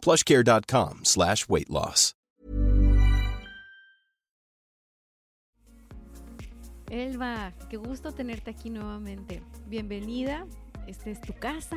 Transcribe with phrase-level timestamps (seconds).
[0.00, 2.14] plushcare.com slash weight loss.
[6.90, 9.42] Elba, qué gusto tenerte aquí nuevamente.
[9.68, 10.44] Bienvenida.
[10.88, 11.76] Esta es tu casa.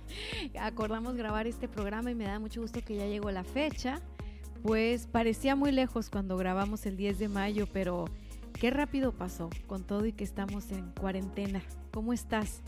[0.60, 4.00] Acordamos grabar este programa y me da mucho gusto que ya llegó la fecha.
[4.62, 8.04] Pues parecía muy lejos cuando grabamos el 10 de mayo, pero
[8.52, 11.60] qué rápido pasó con todo y que estamos en cuarentena.
[11.92, 12.62] ¿Cómo estás?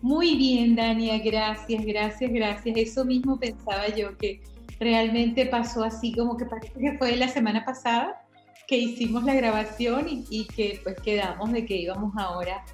[0.00, 2.76] Muy bien, Dania, gracias, gracias, gracias.
[2.76, 4.40] Eso mismo pensaba yo, que
[4.78, 8.22] realmente pasó así como que parece que fue la semana pasada
[8.70, 12.64] que hicimos la grabación y, que pues quedamos de que íbamos ahora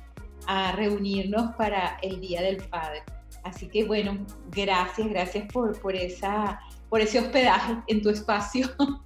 [0.46, 3.02] a reunirnos para el Día del Padre.
[3.44, 4.18] Así que bueno,
[4.50, 8.68] gracias, gracias por, por, esa, por ese hospedaje en tu espacio.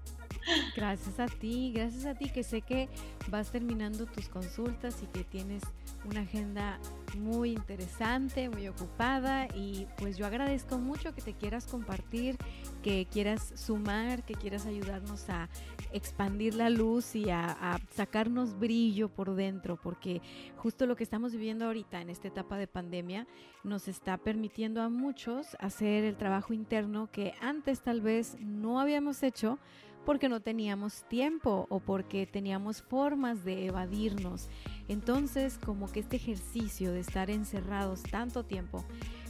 [0.75, 2.89] Gracias a ti, gracias a ti que sé que
[3.29, 5.63] vas terminando tus consultas y que tienes
[6.05, 6.79] una agenda
[7.19, 12.37] muy interesante, muy ocupada y pues yo agradezco mucho que te quieras compartir,
[12.83, 15.49] que quieras sumar, que quieras ayudarnos a
[15.93, 20.23] expandir la luz y a, sacarnos brillo por dentro, porque
[20.57, 23.27] justo lo que estamos viviendo ahorita en esta etapa de pandemia
[23.65, 29.23] nos está permitiendo a muchos hacer el trabajo interno que antes tal vez no habíamos
[29.23, 29.59] hecho
[30.05, 34.49] porque no teníamos tiempo o porque teníamos formas de evadirnos.
[34.89, 38.85] Entonces, como que este ejercicio de estar encerrados tanto tiempo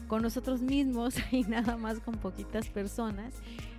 [0.08, 3.34] con nosotros mismos y nada más con poquitas personas,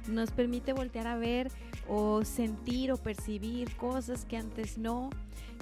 [0.07, 1.51] nos permite voltear a ver
[1.87, 5.09] o sentir o percibir cosas que antes no.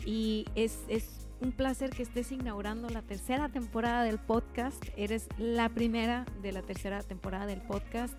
[0.05, 4.83] Y es, es un placer que estés inaugurando la tercera temporada del podcast.
[4.97, 8.13] Eres la primera de la tercera temporada del podcast.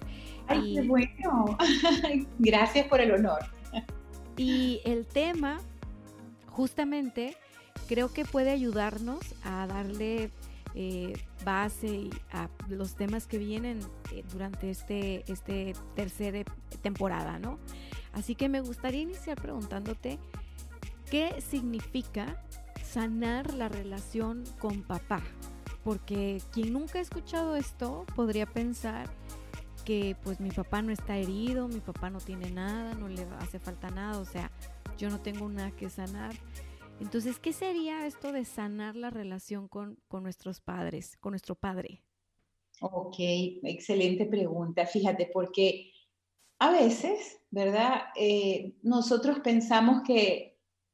[0.47, 1.59] Ay, qué bueno.
[2.39, 3.41] Gracias por el honor.
[4.37, 5.61] Y el tema,
[6.49, 7.37] justamente,
[7.89, 10.31] creo que puede ayudarnos a darle
[10.75, 11.13] eh,
[11.45, 13.81] base a los temas que vienen
[14.13, 16.45] eh, durante este, este tercera
[16.81, 17.59] temporada, ¿no?
[18.13, 20.19] Así que me gustaría iniciar preguntándote
[21.11, 22.41] qué significa
[22.91, 25.23] sanar la relación con papá.
[25.85, 29.09] Porque quien nunca ha escuchado esto podría pensar
[29.85, 33.59] que pues mi papá no está herido, mi papá no tiene nada, no le hace
[33.59, 34.51] falta nada, o sea,
[34.99, 36.35] yo no tengo nada que sanar.
[37.01, 42.03] Entonces, ¿qué sería esto de sanar la relación con, nuestros padres, con nuestro padre?
[42.83, 44.87] Ok, excelente pregunta.
[44.87, 45.93] Fíjate, porque
[46.59, 48.03] a veces, ¿verdad?
[48.17, 50.50] Eh, nosotros pensamos que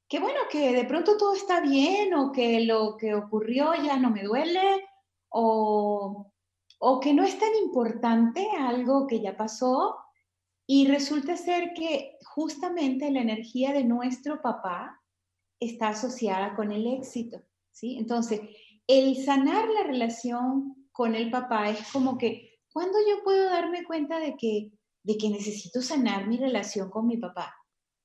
[0.08, 4.10] que bueno, que de pronto todo está bien o que lo que ocurrió ya no
[4.10, 4.86] me duele
[5.28, 6.32] o,
[6.78, 9.96] o que no es tan importante algo que ya pasó
[10.66, 15.00] y resulta ser que justamente la energía de nuestro papá
[15.60, 17.40] está asociada con el éxito,
[17.70, 17.96] ¿sí?
[17.98, 18.40] Entonces,
[18.86, 24.18] el sanar la relación con el papá es como que, ¿cuándo yo puedo darme cuenta
[24.18, 24.70] de que,
[25.02, 27.54] de que necesito sanar mi relación con mi papá?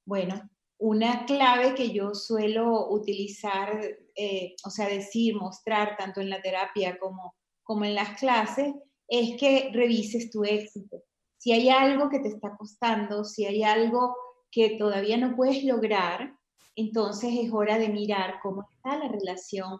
[0.06, 0.50] Bueno,
[0.82, 3.80] una clave que yo suelo utilizar,
[4.16, 8.74] eh, o sea, decir, mostrar tanto en la terapia como, como en las clases,
[9.08, 10.98] es que revises tu éxito.
[11.38, 14.16] Si hay algo que te está costando, si hay algo
[14.50, 16.34] que todavía no puedes lograr,
[16.76, 19.80] entonces es hora de mirar cómo está la relación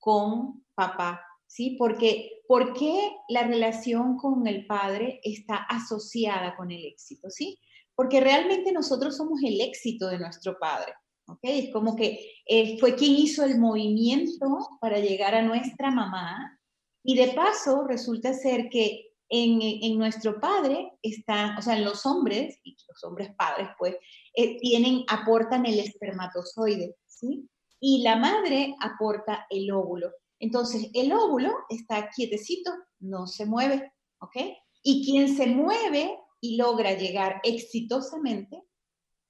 [0.00, 1.76] con papá, ¿sí?
[1.78, 7.60] Porque, ¿por qué la relación con el padre está asociada con el éxito, ¿sí?
[8.00, 10.94] Porque realmente nosotros somos el éxito de nuestro Padre.
[11.26, 11.66] ¿okay?
[11.66, 14.46] Es como que él fue quien hizo el movimiento
[14.80, 16.58] para llegar a nuestra mamá
[17.04, 22.06] y de paso resulta ser que en, en nuestro padre están, o sea, en los
[22.06, 23.96] hombres, y los hombres padres pues,
[24.34, 27.50] eh, tienen, aportan el espermatozoide, ¿sí?
[27.80, 30.10] Y la madre aporta el óvulo.
[30.38, 33.92] Entonces, el óvulo está quietecito, no se mueve,
[34.22, 34.36] ¿ok?
[34.82, 38.62] Y quien se mueve y logra llegar exitosamente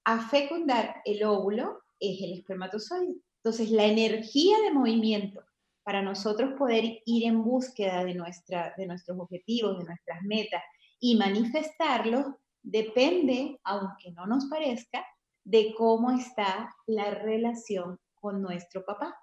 [0.04, 3.16] a fecundar el óvulo es el espermatozoide.
[3.42, 5.42] Entonces, la energía de movimiento
[5.82, 10.62] para nosotros poder ir en búsqueda de, nuestra, de nuestros objetivos, de nuestras metas
[10.98, 12.26] y manifestarlos,
[12.62, 15.04] depende, aunque no nos parezca,
[15.44, 19.16] de cómo está la relación con nuestro papá.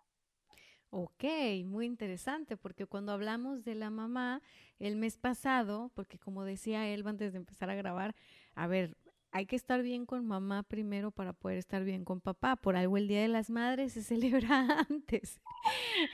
[0.90, 1.24] Ok,
[1.66, 4.42] muy interesante, porque cuando hablamos de la mamá,
[4.80, 8.16] el mes pasado, porque como decía él antes de empezar a grabar,
[8.56, 8.96] a ver,
[9.32, 12.56] hay que estar bien con mamá primero para poder estar bien con papá.
[12.56, 15.42] Por algo el Día de las Madres se celebra antes.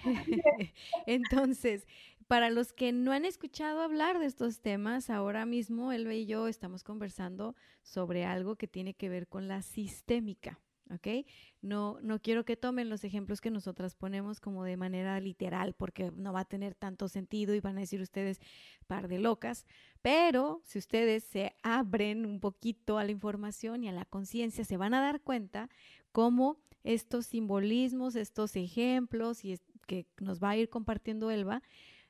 [1.05, 1.87] Entonces,
[2.27, 6.47] para los que no han escuchado hablar de estos temas, ahora mismo Elba y yo
[6.47, 10.62] estamos conversando sobre algo que tiene que ver con la sistémica.
[10.91, 11.25] ¿Ok?
[11.61, 16.11] No, no quiero que tomen los ejemplos que nosotras ponemos como de manera literal, porque
[16.15, 18.39] no va a tener tanto sentido y van a decir ustedes
[18.87, 19.65] par de locas,
[20.01, 24.77] pero si ustedes se abren un poquito a la información y a la conciencia, se
[24.77, 25.69] van a dar cuenta
[26.11, 29.57] cómo estos simbolismos, estos ejemplos y
[29.87, 31.61] que nos va a ir compartiendo Elba,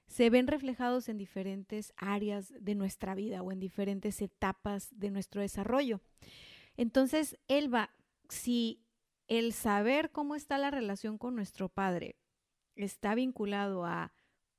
[0.08, 5.42] se ven reflejados en diferentes áreas de nuestra vida o en diferentes etapas de nuestro
[5.42, 6.02] desarrollo.
[6.78, 7.92] Entonces, Elba,
[8.34, 8.84] si
[9.28, 12.18] el saber cómo está la relación con nuestro padre
[12.76, 14.14] está vinculado a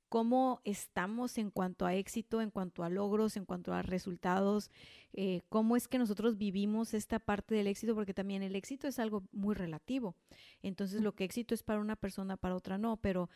[0.09, 4.71] cómo estamos en cuanto a éxito, en cuanto a logros, en cuanto a resultados,
[5.13, 9.01] eh, cómo es que nosotros vivimos esta parte del éxito, porque también el éxito es
[9.01, 10.15] algo muy relativo.
[10.63, 13.29] Entonces, lo que éxito es para una persona, para otra no, pero,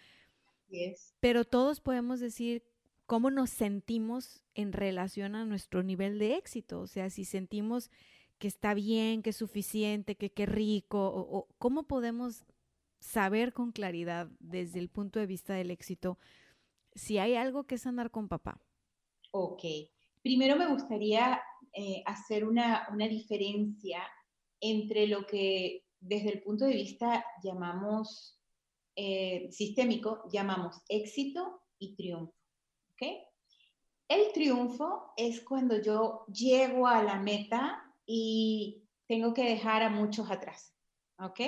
[1.18, 2.62] pero todos podemos decir
[3.06, 6.80] cómo nos sentimos en relación a nuestro nivel de éxito.
[6.80, 7.90] O sea, si sentimos
[8.38, 12.44] que está bien, que es suficiente, que qué rico, o, cómo podemos
[13.00, 16.18] saber con claridad desde el punto de vista del éxito
[16.94, 18.60] si hay algo que es andar con papá.
[19.30, 19.62] Ok,
[20.22, 21.40] primero me gustaría
[21.72, 24.02] eh, hacer una, una diferencia
[24.60, 28.38] entre lo que desde el punto de vista llamamos
[28.96, 32.34] eh, sistémico, llamamos éxito y triunfo.
[32.92, 33.02] ¿ok?
[34.08, 40.30] El triunfo es cuando yo llego a la meta y tengo que dejar a muchos
[40.30, 40.74] atrás,
[41.18, 41.40] ¿ok?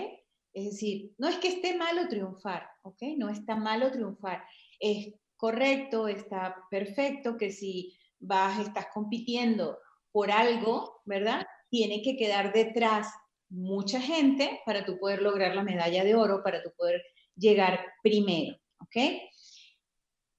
[0.52, 3.02] Es decir, no es que esté malo triunfar, ¿ok?
[3.16, 4.44] No está malo triunfar.
[4.78, 9.78] Es correcto, está perfecto que si vas, estás compitiendo
[10.12, 11.46] por algo, ¿verdad?
[11.70, 13.08] Tiene que quedar detrás
[13.48, 17.02] mucha gente para tú poder lograr la medalla de oro, para tú poder
[17.36, 18.96] llegar primero, ¿ok?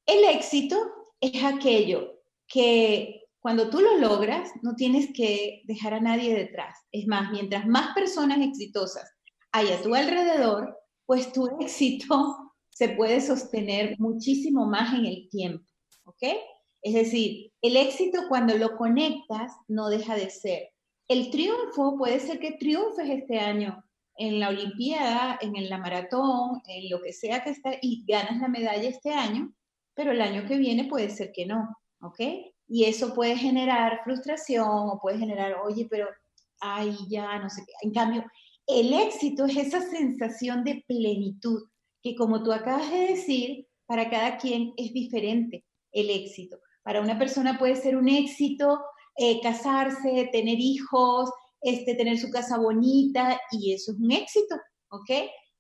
[0.06, 0.78] El éxito
[1.20, 6.78] es aquello que cuando tú lo logras, no tienes que dejar a nadie detrás.
[6.92, 9.12] Es más, mientras más personas exitosas
[9.52, 12.38] hay a tu alrededor, pues tu éxito
[12.70, 15.66] se puede sostener muchísimo más en el tiempo.
[16.06, 16.24] ¿Ok?
[16.84, 20.70] Es decir, el éxito cuando lo conectas no deja de ser.
[21.08, 23.84] El triunfo puede ser que triunfes este año
[24.18, 28.48] en la Olimpiada, en la maratón, en lo que sea que está y ganas la
[28.48, 29.52] medalla este año,
[29.96, 32.20] pero el año que viene puede ser que no, ¿ok?
[32.74, 36.08] Y eso puede generar frustración o puede generar, oye, pero,
[36.62, 37.74] ay, ya, no sé qué.
[37.82, 38.24] En cambio,
[38.66, 41.68] el éxito es esa sensación de plenitud,
[42.02, 46.60] que como tú acabas de decir, para cada quien es diferente el éxito.
[46.82, 48.80] Para una persona puede ser un éxito
[49.18, 51.30] eh, casarse, tener hijos,
[51.60, 54.56] este, tener su casa bonita, y eso es un éxito,
[54.92, 55.10] ¿ok?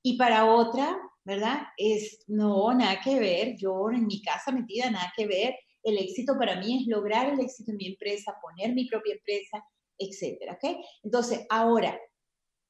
[0.01, 1.63] Y para otra, ¿verdad?
[1.75, 6.37] Es, no, nada que ver, yo en mi casa metida, nada que ver, el éxito
[6.37, 9.63] para mí es lograr el éxito en mi empresa, poner mi propia empresa,
[9.97, 10.77] etcétera, ¿ok?
[11.03, 11.99] Entonces, ahora,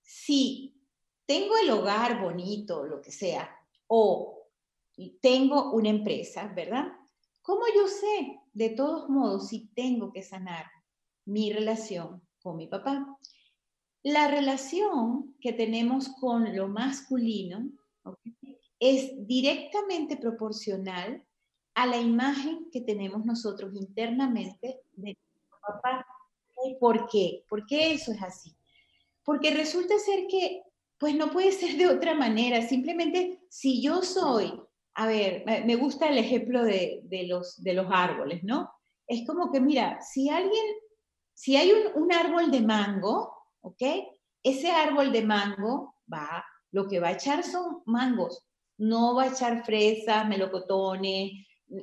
[0.02, 0.76] si
[1.26, 3.50] tengo el hogar bonito, lo que sea,
[3.88, 4.50] o
[5.22, 6.88] tengo una empresa, ¿verdad?
[7.42, 10.66] ¿Cómo yo sé, de todos modos, si tengo que sanar
[11.26, 13.18] mi relación con mi papá?
[14.04, 17.72] La relación que tenemos con lo masculino
[18.80, 21.24] es directamente proporcional
[21.74, 26.06] a la imagen que tenemos nosotros internamente de nuestro papá.
[26.80, 27.44] ¿Por qué?
[27.50, 28.56] ¿Por qué eso es así?
[29.24, 30.64] Porque resulta ser que,
[30.98, 32.62] pues no puede ser de otra manera.
[32.62, 34.54] Simplemente, si yo soy,
[34.96, 38.70] a ver, me gusta el ejemplo de, los, de los árboles, ¿no?
[39.08, 40.66] Es como que, mira, si alguien,
[41.34, 43.82] si hay un, un árbol de mango, ¿ok?
[44.44, 48.46] Ese árbol de mango va, lo que va a echar son mangos,
[48.78, 51.32] no va a echar fresas, melocotones,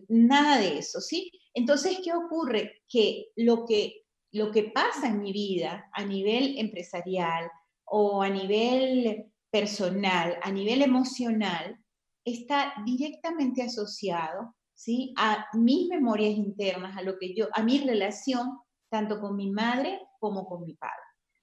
[0.09, 1.30] nada de eso, ¿sí?
[1.54, 2.83] Entonces, ¿qué ocurre?
[2.88, 7.50] Que lo que, lo que pasa en mi vida a nivel empresarial
[7.85, 11.78] o a nivel personal, a nivel emocional,
[12.25, 15.14] está directamente asociado, ¿sí?
[15.16, 18.59] A mis memorias internas, a lo que yo, a mi relación
[18.90, 20.95] tanto con mi madre como con mi padre.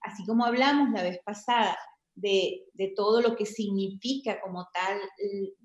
[0.01, 1.77] Así como hablamos la vez pasada
[2.13, 4.99] de, de todo lo que significa como tal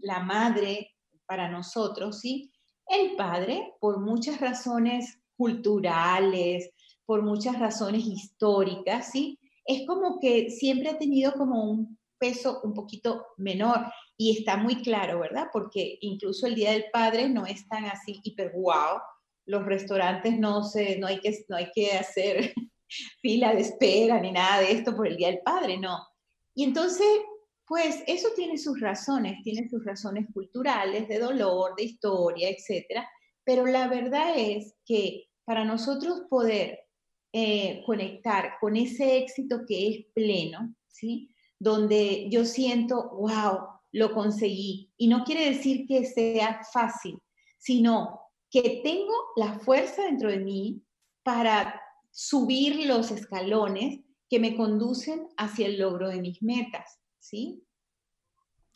[0.00, 0.90] la madre
[1.26, 2.50] para nosotros, ¿sí?
[2.90, 6.70] El padre, por muchas razones culturales,
[7.06, 9.38] por muchas razones históricas, ¿sí?
[9.64, 14.82] Es como que siempre ha tenido como un peso un poquito menor y está muy
[14.82, 15.46] claro, ¿verdad?
[15.52, 19.00] Porque incluso el Día del Padre no es tan así hiper wow.
[19.46, 22.52] Los restaurantes no se, no hay que, no hay que hacer
[23.22, 25.96] fila de espera ni nada de esto por el Día del Padre, no.
[26.54, 27.06] Y entonces,
[27.70, 33.08] pues eso tiene sus razones, tiene sus razones culturales, de dolor, de historia, etcétera.
[33.44, 36.80] Pero la verdad es que para nosotros poder
[37.32, 41.30] eh, conectar con ese éxito que es pleno, ¿sí?
[41.60, 43.60] Donde yo siento, wow,
[43.92, 44.92] lo conseguí.
[44.96, 47.18] Y no quiere decir que sea fácil,
[47.56, 48.18] sino
[48.50, 50.82] que tengo la fuerza dentro de mí
[51.22, 57.62] para subir los escalones que me conducen hacia el logro de mis metas, ¿sí?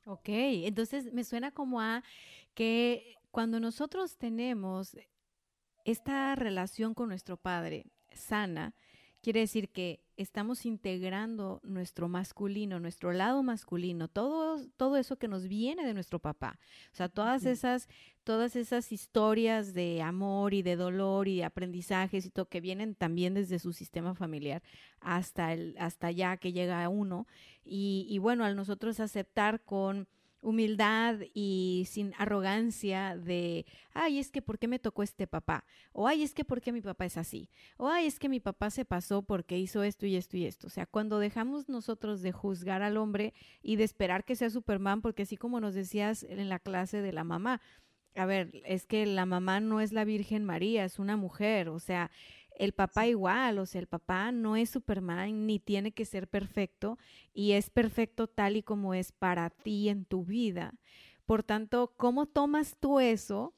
[0.06, 2.04] Ok, entonces me suena como a
[2.54, 4.96] que cuando nosotros tenemos
[5.84, 8.74] esta relación con nuestro padre sana,
[9.24, 15.48] quiere decir que estamos integrando nuestro masculino, nuestro lado masculino, todo, todo eso que nos
[15.48, 16.58] viene de nuestro papá.
[16.92, 17.88] O sea, todas esas,
[18.22, 22.94] todas esas historias de amor y de dolor y de aprendizajes y todo que vienen
[22.94, 24.62] también desde su sistema familiar
[25.00, 27.26] hasta el, hasta allá que llega a uno.
[27.64, 30.06] Y, y bueno, al nosotros aceptar con
[30.44, 35.64] humildad y sin arrogancia de, ay, es que ¿por qué me tocó este papá?
[35.92, 37.50] O ay, es que ¿por qué mi papá es así?
[37.76, 40.66] O ay, es que mi papá se pasó porque hizo esto y esto y esto.
[40.66, 45.02] O sea, cuando dejamos nosotros de juzgar al hombre y de esperar que sea Superman,
[45.02, 47.60] porque así como nos decías en la clase de la mamá,
[48.16, 51.80] a ver, es que la mamá no es la Virgen María, es una mujer, o
[51.80, 52.10] sea,
[52.54, 56.98] el papá igual, o sea, el papá no es Superman ni tiene que ser perfecto
[57.32, 60.74] y es perfecto tal y como es para ti en tu vida.
[61.26, 63.54] Por tanto, ¿cómo tomas tú eso?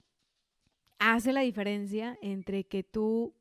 [0.99, 3.35] Hace la diferencia entre que tú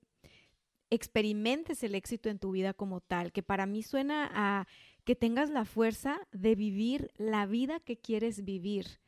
[0.89, 4.67] experimentes el éxito en tu vida como tal, que para mí suena a
[5.03, 9.00] que tengas la fuerza de vivir la vida que quieres vivir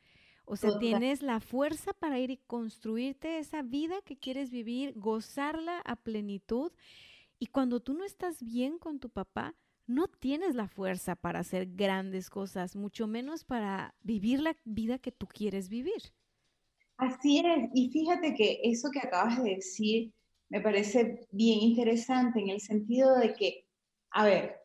[0.48, 5.80] o sea, tienes la fuerza para ir y construirte esa vida que quieres vivir, gozarla
[5.80, 6.72] a plenitud.
[7.38, 9.54] Y cuando tú no estás bien con tu papá,
[9.86, 15.12] no tienes la fuerza para hacer grandes cosas, mucho menos para vivir la vida que
[15.12, 16.12] tú quieres vivir.
[16.96, 17.70] Así es.
[17.74, 20.12] Y fíjate que eso que acabas de decir
[20.50, 23.66] me parece bien interesante en el sentido de que,
[24.10, 24.56] a ver,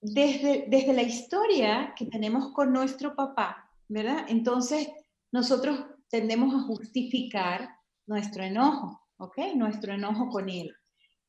[0.00, 4.26] desde, desde la historia que tenemos con nuestro papá, ¿verdad?
[4.28, 4.88] Entonces,
[5.34, 7.68] nosotros tendemos a justificar
[8.06, 9.36] nuestro enojo, ¿ok?
[9.56, 10.72] Nuestro enojo con él.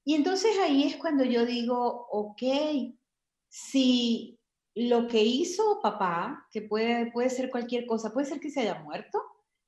[0.03, 2.43] Y entonces ahí es cuando yo digo, ok,
[3.49, 4.39] si
[4.75, 8.83] lo que hizo papá, que puede, puede ser cualquier cosa, puede ser que se haya
[8.83, 9.19] muerto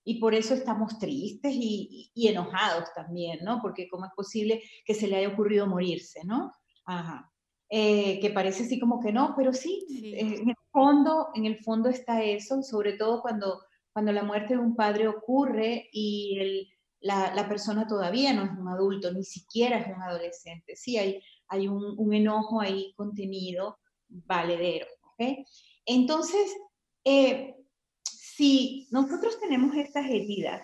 [0.03, 3.59] y por eso estamos tristes y, enojados también, ¿no?
[3.59, 6.53] Porque cómo es posible que se le haya ocurrido morirse, ¿no?
[6.85, 7.33] Ajá.
[7.71, 11.89] Eh, que parece así como que no, pero sí, En, el fondo, en el fondo
[11.89, 13.61] está eso, sobre todo cuando
[13.97, 19.11] cuando la muerte de un padre ocurre y la, persona todavía no es un adulto,
[19.11, 20.75] ni siquiera es un adolescente.
[20.75, 24.85] Sí, hay, hay un, enojo ahí contenido, valedero.
[25.01, 25.43] ¿okay?
[25.83, 26.55] Entonces,
[27.03, 27.55] eh,
[28.03, 30.61] si nosotros tenemos estas heridas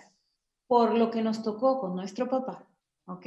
[0.67, 2.69] por lo que nos tocó con nuestro papá,
[3.07, 3.25] ¿ok?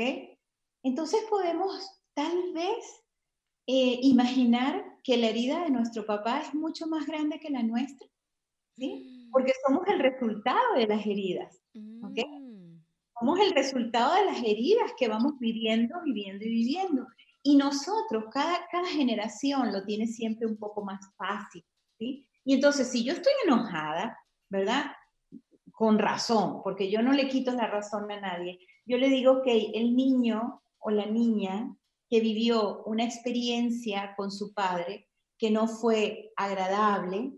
[0.84, 1.84] Entonces podemos
[2.14, 3.02] tal vez
[3.66, 8.06] eh, imaginar que la herida de nuestro papá es mucho más grande que la nuestra,
[8.76, 9.15] ¿sí?
[9.30, 11.60] Porque somos el resultado de las heridas.
[12.02, 12.18] ¿ok?
[12.28, 12.80] Mm.
[13.18, 17.06] Somos el resultado de las heridas que vamos viviendo, viviendo y viviendo.
[17.42, 21.64] Y nosotros, cada, cada generación lo tiene siempre un poco más fácil.
[21.98, 22.26] ¿sí?
[22.44, 24.18] Y entonces, si yo estoy enojada,
[24.48, 24.86] ¿verdad?
[25.72, 28.58] Con razón, porque yo no le quito la razón a nadie.
[28.84, 31.76] Yo le digo que el niño o la niña
[32.08, 37.32] que vivió una experiencia con su padre que no fue agradable,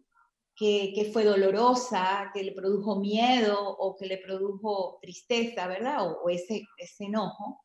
[0.59, 6.17] que, fue dolorosa, que le produjo miedo o que le produjo tristeza, ¿verdad?
[6.21, 7.61] O, ese, ese enojo,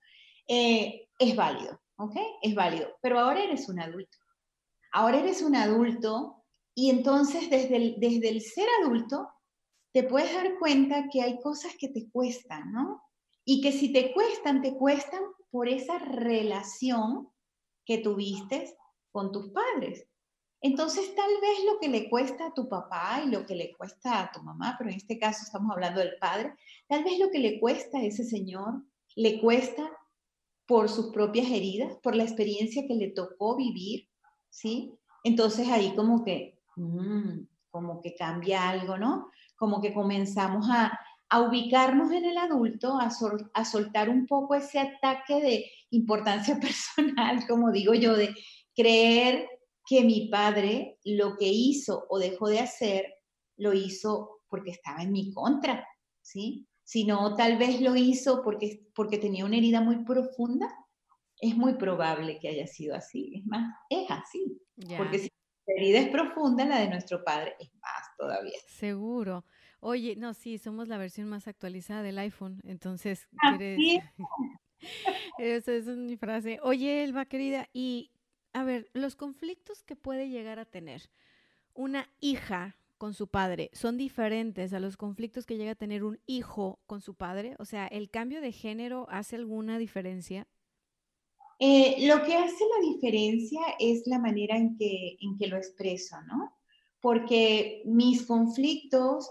[0.47, 2.15] eh, es válido, ¿ok?
[2.43, 2.95] Es válido.
[3.01, 4.17] Pero ahora eres un adulto.
[4.91, 6.43] Ahora eres un adulto
[6.75, 9.27] y entonces desde el, desde el ser adulto
[9.91, 13.01] te puedes dar cuenta que hay cosas que te cuestan, ¿no?
[13.43, 17.29] Y que si te cuestan, te cuestan por esa relación
[17.85, 18.77] que tuviste
[19.11, 20.07] con tus padres.
[20.65, 24.21] Entonces, tal vez lo que le cuesta a tu papá y lo que le cuesta
[24.21, 26.53] a tu mamá, pero en este caso estamos hablando del padre,
[26.87, 28.81] tal vez lo que le cuesta a ese señor,
[29.17, 29.91] le cuesta
[30.65, 34.07] por sus propias heridas, por la experiencia que le tocó vivir,
[34.49, 34.93] ¿sí?
[35.25, 39.27] Entonces ahí como que, mm, como que cambia algo, ¿no?
[39.57, 40.97] Como que comenzamos a,
[41.35, 43.09] ubicarnos en el adulto, a,
[43.55, 48.35] a soltar un poco ese ataque de importancia personal, como digo yo, de
[48.75, 49.47] creer
[49.85, 53.13] que mi padre lo que hizo o dejó de hacer,
[53.57, 55.87] lo hizo porque estaba en mi contra,
[56.21, 56.67] ¿sí?
[56.83, 60.73] Sino tal vez lo hizo porque, porque tenía una herida muy profunda
[61.43, 63.33] es muy probable que haya sido así.
[63.35, 64.61] Es más, es así.
[64.97, 65.29] Porque si
[65.67, 68.57] la herida es profunda, la de nuestro padre es más todavía.
[68.67, 69.43] Seguro.
[69.81, 74.03] Oye, no, sí, somos la versión más actualizada del iPhone, entonces, ¿quieres?
[75.37, 76.59] Esa es mi frase.
[76.63, 78.11] Oye, Elba, querida, y
[78.53, 81.09] a ver, los conflictos que puede llegar a tener
[81.73, 86.19] una hija con su padre son diferentes a los conflictos que llega a tener un
[86.25, 87.55] hijo con su padre?
[87.59, 90.47] O sea, ¿el cambio de género hace alguna diferencia?
[91.59, 96.15] Eh, lo que hace la diferencia es la manera en que, en que lo expreso,
[96.27, 96.55] ¿no?
[96.99, 99.29] Porque mis conflictos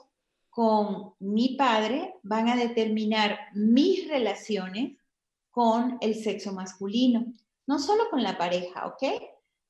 [0.50, 4.99] con mi padre van a determinar mis relaciones
[5.50, 7.33] con el sexo masculino,
[7.66, 9.23] no solo con la pareja, ¿ok?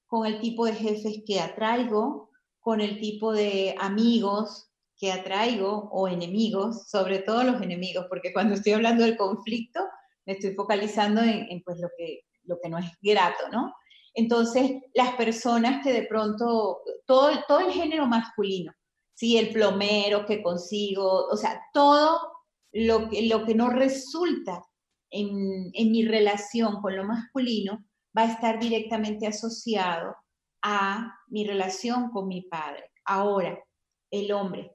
[0.06, 2.30] Con el tipo de jefes que atraigo,
[2.60, 8.54] con el tipo de amigos que atraigo o enemigos, sobre todo los enemigos, porque cuando
[8.54, 9.80] estoy hablando del conflicto
[10.24, 13.74] me estoy focalizando en, pues lo que, lo que no es grato, ¿no?
[14.14, 18.72] Entonces, las personas que de pronto, todo, todo el género masculino,
[19.14, 19.38] ¿sí?
[19.38, 22.20] El plomero que consigo, o sea, todo
[22.72, 24.62] lo que, lo que no resulta
[25.12, 27.84] en, mi relación con lo masculino
[28.16, 30.16] va a estar directamente asociado
[30.62, 32.90] a mi relación con mi padre.
[33.04, 33.58] Ahora,
[34.10, 34.74] el hombre.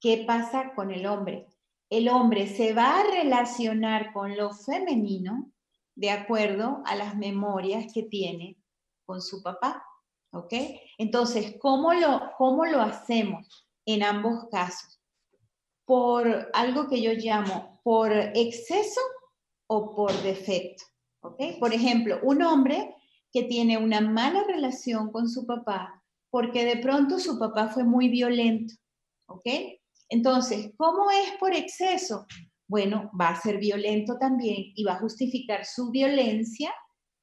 [0.00, 1.46] ¿Qué pasa con el hombre?
[1.88, 5.50] El hombre se va a relacionar con lo femenino
[5.94, 8.58] de acuerdo a las memorias que tiene
[9.04, 9.84] con su papá.
[10.32, 10.52] ¿Ok?
[10.98, 15.00] Entonces, ¿cómo lo, cómo lo hacemos en ambos casos?
[15.84, 19.00] Por algo que yo llamo por exceso
[19.66, 20.84] o por defecto.
[21.20, 21.58] ¿Ok?
[21.58, 22.94] Por ejemplo, un hombre
[23.32, 28.08] que tiene una mala relación con su papá porque de pronto su papá fue muy
[28.08, 28.74] violento,
[29.26, 29.46] ¿ok?
[30.10, 32.26] Entonces, ¿cómo es por exceso?
[32.68, 36.74] Bueno, va a ser violento también y va a justificar su violencia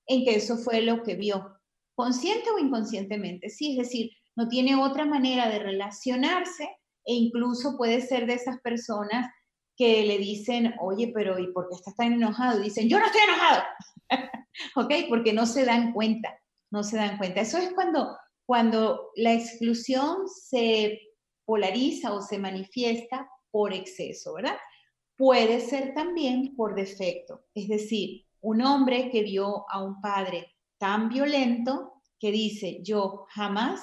[0.07, 1.47] en que eso fue lo que vio,
[1.95, 6.63] consciente o inconscientemente, sí, es decir, no tiene otra manera de relacionarse
[7.05, 9.31] e incluso puede ser de esas personas
[9.75, 12.59] que le dicen, oye, pero ¿y por qué estás tan enojado?
[12.59, 13.63] Dicen, yo no estoy enojado.
[14.75, 14.93] ¿ok?
[15.09, 16.39] Porque no se dan cuenta,
[16.71, 17.41] no se dan cuenta.
[17.41, 20.99] Eso es cuando, cuando la exclusión se
[21.45, 24.57] polariza o se manifiesta por exceso, ¿verdad?
[25.15, 31.09] Puede ser también por defecto, es decir, un hombre que vio a un padre tan
[31.09, 33.81] violento que dice, yo jamás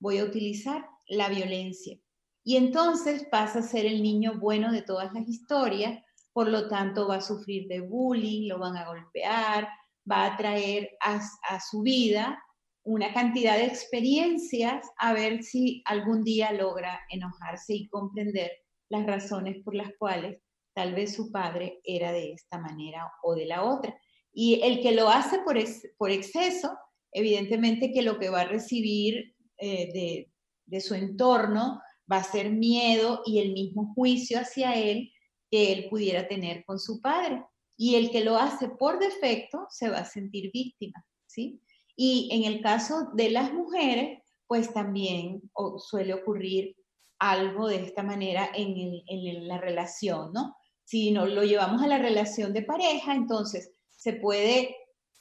[0.00, 1.98] voy a utilizar la violencia.
[2.44, 6.02] Y entonces pasa a ser el niño bueno de todas las historias,
[6.32, 9.68] por lo tanto va a sufrir de bullying, lo van a golpear,
[10.10, 11.20] va a traer a,
[11.60, 12.42] su vida
[12.84, 18.50] una cantidad de experiencias a ver si algún día logra enojarse y comprender
[18.88, 20.42] las razones por las cuales
[20.74, 23.94] tal vez su padre era de esta manera o de la otra.
[24.32, 26.76] Y el que lo hace por, exceso,
[27.12, 30.26] evidentemente que lo que va a recibir eh,
[30.66, 31.80] de su entorno
[32.12, 35.10] va a ser miedo y el mismo juicio hacia él
[35.50, 37.42] que él pudiera tener con su padre
[37.76, 41.60] y el que lo hace por defecto se va a sentir víctima, ¿sí?
[41.96, 45.42] Y en el caso de las mujeres, pues también
[45.78, 46.76] suele ocurrir
[47.18, 50.54] algo de esta manera en, en la relación, ¿no?
[50.84, 54.76] Si no lo llevamos a la relación de pareja, entonces se puede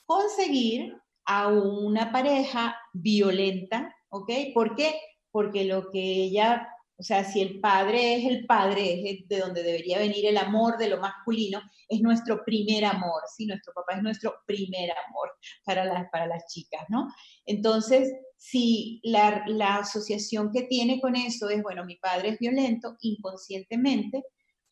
[0.06, 4.32] conseguir a una pareja violenta, ¿ok?
[4.54, 5.00] ¿Por qué?
[5.32, 6.68] Porque lo que ella
[7.02, 10.78] o sea, si el padre es el padre, es de donde debería venir el amor
[10.78, 11.60] de lo masculino,
[11.90, 13.48] es nuestro primer amor, ¿sí?
[13.48, 15.32] Nuestro papá es nuestro primer amor
[15.66, 17.08] para las, para las chicas, ¿no?
[17.44, 22.96] Entonces, si la, la asociación que tiene con eso es, bueno, mi padre es violento,
[23.02, 24.24] inconscientemente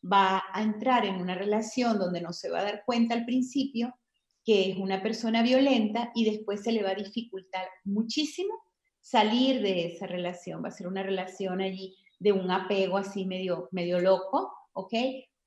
[0.06, 3.96] va a entrar en una relación donde no se va a dar cuenta al principio
[4.46, 8.54] que es una persona violenta y después se le va a dificultar muchísimo
[9.02, 10.64] salir de esa relación.
[10.64, 14.94] Va a ser una relación allí de un apego así medio, medio loco, ¿ok?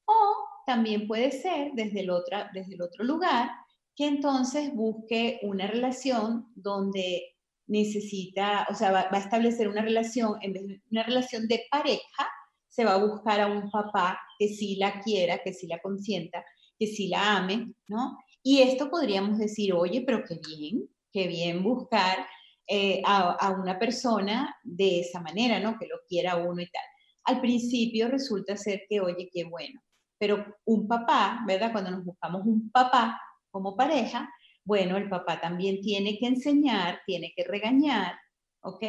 [0.06, 0.34] O
[0.66, 3.50] también puede ser desde el, otro, desde el otro lugar
[3.94, 7.34] que entonces busque una relación donde
[7.66, 12.28] necesita, o sea, va, a establecer una relación, en vez de una relación de pareja,
[12.68, 16.44] se va a buscar a un papá que sí la quiera, que sí la consienta,
[16.78, 18.18] que sí la ame, ¿no?
[18.42, 22.26] Y esto podríamos decir, oye, pero qué bien, qué bien buscar
[22.66, 25.78] eh, a, una persona de esa manera, ¿no?
[25.78, 26.82] Que lo quiera uno y tal.
[27.24, 29.80] Al principio resulta ser que, oye, qué bueno,
[30.18, 31.72] pero un papá, ¿verdad?
[31.72, 33.20] Cuando nos buscamos un papá
[33.50, 34.28] como pareja,
[34.64, 38.14] bueno, el papá también tiene que enseñar, tiene que regañar,
[38.62, 38.84] ¿ok?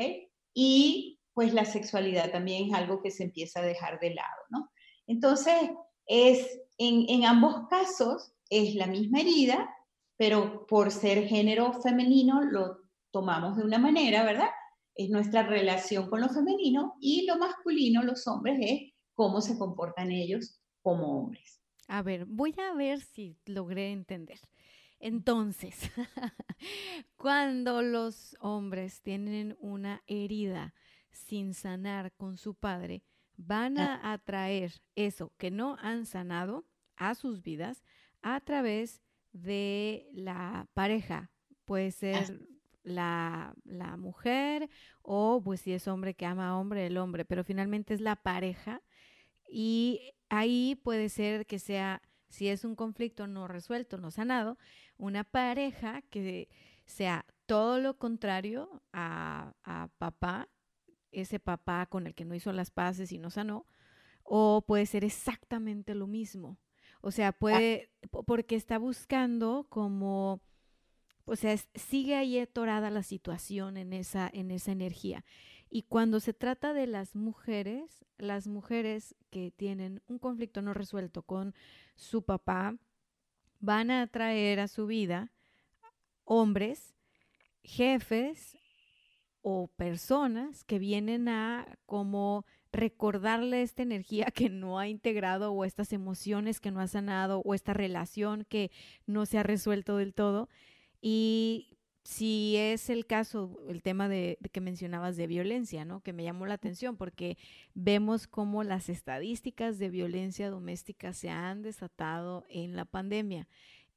[0.54, 4.70] Y pues la sexualidad también es algo que se empieza a dejar de lado, ¿no?
[5.08, 5.72] Entonces,
[6.06, 9.70] es en, en ambos casos es la misma herida,
[10.18, 12.83] pero por ser género femenino lo
[13.14, 14.50] tomamos de una manera, ¿verdad?
[14.96, 20.12] Es nuestra relación con lo femenino y lo masculino, los hombres, es cómo se comportan
[20.12, 21.62] ellos como hombres.
[21.88, 24.40] A ver, voy a ver si logré entender.
[25.00, 25.92] Entonces,
[27.16, 30.74] cuando los hombres tienen una herida
[31.12, 33.04] sin sanar con su padre,
[33.38, 37.84] van a atraer eso que no han sanado a sus vidas
[38.22, 39.02] a través
[39.34, 41.32] de la pareja.
[41.66, 42.40] Puede ser
[42.84, 44.70] la, la mujer
[45.02, 48.16] o pues si es hombre que ama a hombre, el hombre, pero finalmente es la
[48.16, 48.82] pareja
[49.50, 54.58] y ahí puede ser que sea, si es un conflicto no resuelto, no sanado,
[54.98, 56.50] una pareja que
[56.86, 60.50] sea todo lo contrario a, a papá,
[61.12, 63.68] ese papá con el que no hizo las paces y no sanó,
[64.24, 66.58] o puede ser exactamente lo mismo.
[67.02, 70.42] O sea, puede, po- porque está buscando como,
[71.26, 75.24] o sea, sigue ahí atorada la situación en esa, en esa energía.
[75.70, 81.24] Y cuando se trata de las mujeres, las mujeres que tienen un conflicto no resuelto
[81.24, 81.56] con
[81.96, 82.78] su papá,
[83.60, 85.32] van a atraer a su vida
[86.26, 86.94] hombres,
[87.64, 88.58] jefes
[89.42, 95.94] o personas que vienen a como recordarle esta energía que no ha integrado o estas
[95.94, 98.72] emociones que no ha sanado o esta relación que
[99.06, 100.50] no se ha resuelto del todo.
[101.06, 106.02] Y si es el caso, el tema de, de que mencionabas de violencia, ¿no?
[106.02, 107.38] Que me llamó la atención porque
[107.76, 113.48] vemos cómo las estadísticas de violencia doméstica se han desatado en la pandemia,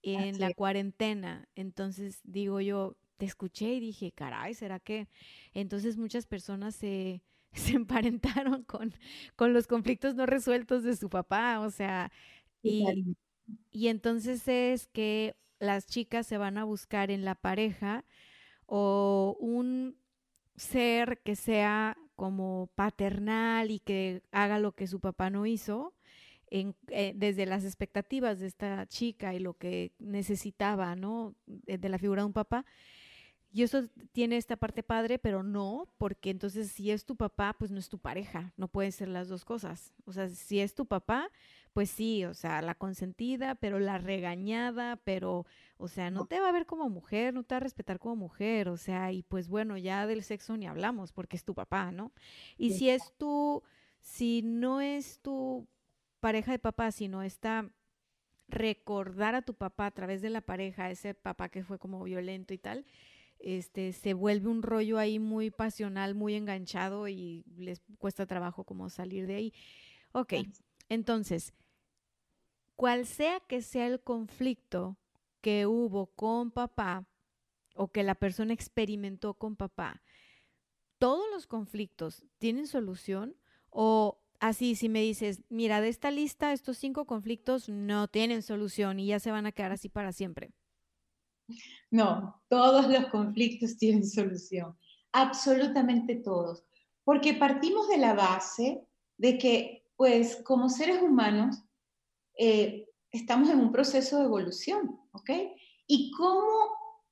[0.02, 0.56] en Así la es.
[0.56, 1.48] cuarentena.
[1.56, 5.08] Entonces, digo yo, te escuché y dije, caray, ¿será que?
[5.54, 8.94] Entonces muchas personas se, se emparentaron con,
[9.36, 12.10] con los conflictos no resueltos de su papá, o sea,
[12.62, 13.16] y,
[13.72, 18.04] y entonces es que las chicas se van a buscar en la pareja
[18.66, 19.96] o un
[20.56, 25.94] ser que sea como paternal y que haga lo que su papá no hizo,
[26.50, 31.34] eh, desde las expectativas de esta chica y lo que necesitaba, ¿no?
[31.46, 32.64] De, de la figura de un papá.
[33.52, 37.70] Y eso tiene esta parte padre, pero no, porque entonces si es tu papá, pues
[37.70, 39.92] no es tu pareja, no pueden ser las dos cosas.
[40.04, 41.30] O sea, si es tu papá,
[41.76, 45.44] pues sí, o sea, la consentida, pero la regañada, pero,
[45.76, 48.16] o sea, no te va a ver como mujer, no te va a respetar como
[48.16, 51.92] mujer, o sea, y pues bueno, ya del sexo ni hablamos, porque es tu papá,
[51.92, 52.12] ¿no?
[52.56, 53.62] Y si es tu,
[54.00, 55.68] si no es tu
[56.18, 57.70] pareja de papá, sino esta
[58.48, 62.54] recordar a tu papá a través de la pareja, ese papá que fue como violento
[62.54, 62.86] y tal,
[63.38, 68.88] este, se vuelve un rollo ahí muy pasional, muy enganchado y les cuesta trabajo como
[68.88, 69.52] salir de ahí.
[70.12, 70.32] Ok,
[70.88, 71.52] entonces,
[72.76, 74.96] cual sea que sea el conflicto
[75.40, 77.06] que hubo con papá
[77.74, 80.02] o que la persona experimentó con papá,
[80.98, 83.36] ¿todos los conflictos tienen solución?
[83.70, 89.00] O así, si me dices, mira, de esta lista, estos cinco conflictos no tienen solución
[89.00, 90.52] y ya se van a quedar así para siempre.
[91.90, 94.76] No, todos los conflictos tienen solución,
[95.12, 96.64] absolutamente todos,
[97.04, 98.82] porque partimos de la base
[99.16, 101.62] de que, pues, como seres humanos,
[102.36, 105.30] eh, estamos en un proceso de evolución, ¿ok?
[105.86, 106.46] ¿Y cómo,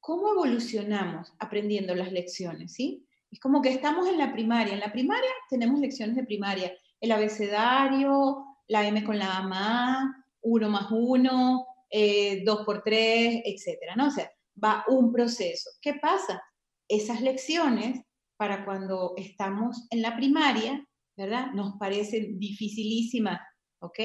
[0.01, 3.07] cómo evolucionamos aprendiendo las lecciones, ¿sí?
[3.31, 4.75] Es como que estamos en la primaria.
[4.75, 10.69] En la primaria tenemos lecciones de primaria, el abecedario, la M con la A, 1
[10.69, 11.67] más 1,
[12.45, 14.09] 2 por 3, etcétera, ¿no?
[14.09, 14.31] O sea,
[14.63, 15.71] va un proceso.
[15.81, 16.43] ¿Qué pasa?
[16.89, 18.03] Esas lecciones,
[18.37, 21.53] para cuando estamos en la primaria, ¿verdad?
[21.53, 23.41] Nos parecen dificilísimas,
[23.81, 23.99] ¿ok?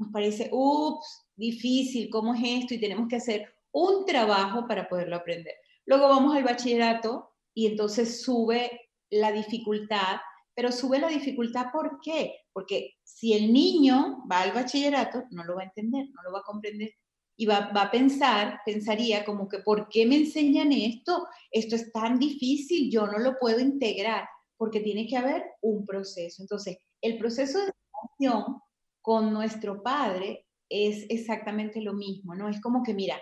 [0.00, 2.72] Nos parece, ups, difícil, ¿cómo es esto?
[2.72, 5.54] Y tenemos que hacer un trabajo para poderlo aprender.
[5.84, 10.16] Luego vamos al bachillerato y entonces sube la dificultad,
[10.54, 12.34] pero sube la dificultad ¿por qué?
[12.54, 16.38] Porque si el niño va al bachillerato, no lo va a entender, no lo va
[16.38, 16.92] a comprender
[17.36, 21.26] y va, va, a pensar, pensaría como que, ¿por qué me enseñan esto?
[21.50, 26.42] Esto es tan difícil, yo no lo puedo integrar, porque tiene que haber un proceso.
[26.42, 27.72] Entonces, el proceso de
[28.18, 28.60] educación
[29.02, 32.48] con nuestro padre es exactamente lo mismo, ¿no?
[32.48, 33.20] Es como que, mira,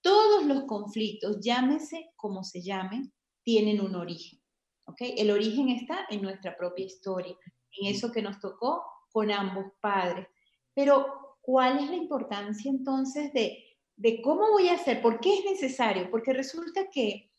[0.00, 3.12] todos los conflictos, llámese como se llamen,
[3.42, 4.40] tienen un origen,
[4.84, 5.00] ¿ok?
[5.16, 7.36] El origen está en nuestra propia historia,
[7.78, 10.26] en eso que nos tocó con ambos padres.
[10.74, 13.64] Pero ¿cuál es la importancia entonces de,
[13.96, 15.00] de, cómo voy a hacer?
[15.00, 16.10] ¿Por qué es necesario?
[16.10, 17.30] Porque resulta que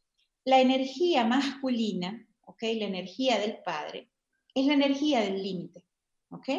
[0.46, 2.62] la energía masculina, ¿ok?
[2.62, 4.10] La energía del padre,
[4.54, 5.86] es la energía del límite,
[6.32, 6.50] ¿ok?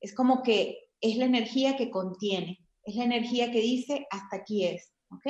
[0.00, 4.64] Es como que es la energía que contiene, es la energía que dice hasta aquí
[4.64, 5.26] es, ¿ok?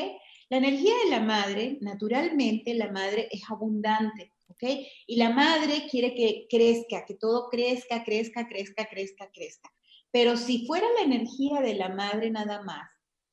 [0.49, 4.63] La energía de la madre, naturalmente, la madre es abundante, ¿ok?
[5.07, 9.71] Y la madre quiere que crezca, que todo crezca, crezca, crezca, crezca, crezca.
[10.13, 12.89] Pero si fuera la energía de la madre nada más,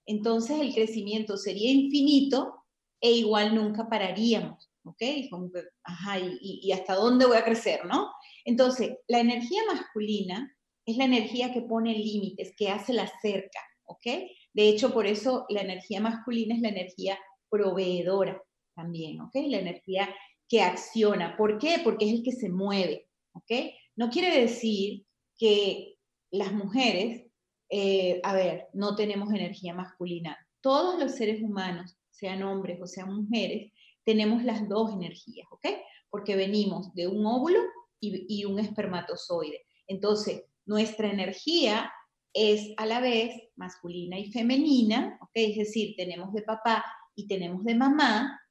[0.05, 2.65] entonces el crecimiento sería infinito
[2.99, 5.01] e igual nunca pararíamos, ¿ok?
[5.01, 8.11] Y, y hasta dónde voy a crecer, ¿no?
[8.45, 10.51] Entonces, la energía masculina
[10.85, 14.05] es la energía que pone límites, que hace la cerca, ¿ok?
[14.53, 17.17] De hecho, por eso la energía masculina es la energía
[17.49, 18.41] proveedora
[18.75, 19.35] también, ¿ok?
[19.47, 20.09] La energía
[20.47, 21.37] que acciona.
[21.37, 21.79] ¿Por qué?
[21.83, 23.51] Porque es el que se mueve, ¿ok?
[23.95, 25.05] No quiere decir
[25.37, 25.95] que
[26.31, 27.25] las mujeres,
[27.69, 30.37] eh, a ver, no tenemos energía masculina.
[30.61, 33.71] Todos los seres humanos, sean hombres o sean mujeres,
[34.03, 35.67] tenemos las dos energías, ¿ok?
[36.09, 37.59] Porque venimos de un óvulo
[37.99, 39.65] y, y un espermatozoide.
[39.87, 41.91] Entonces, nuestra energía
[42.33, 46.83] es a la vez masculina y femenina, es decir, tenemos de papá
[47.15, 48.41] y tenemos de mamá,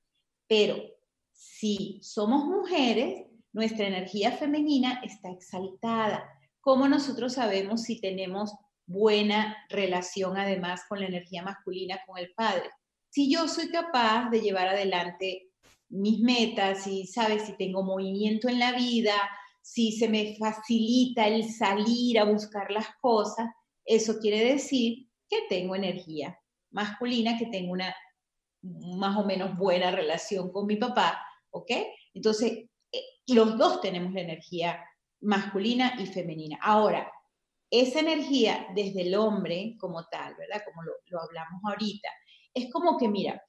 [0.46, 0.76] pero
[1.32, 6.24] si somos mujeres, nuestra energía femenina está exaltada.
[6.60, 8.54] ¿Cómo nosotros sabemos si tenemos
[8.86, 12.70] buena relación además con la energía masculina, con el padre?
[13.10, 15.50] Si yo soy capaz de llevar adelante
[15.88, 19.14] mis metas, y sabes, si tengo movimiento en la vida,
[19.62, 23.48] si se me facilita el salir a buscar las cosas,
[23.84, 26.38] eso quiere decir que tengo energía
[26.70, 27.94] masculina, que tengo una
[28.62, 31.20] más o menos buena relación con mi papá,
[31.50, 31.70] ¿ok?
[32.14, 34.84] Entonces, eh, los dos tenemos la energía
[35.20, 36.58] masculina y femenina.
[36.60, 37.10] Ahora,
[37.70, 40.62] esa energía desde el hombre como tal, ¿verdad?
[40.64, 42.08] Como lo, lo hablamos ahorita,
[42.54, 43.42] es como que, mira,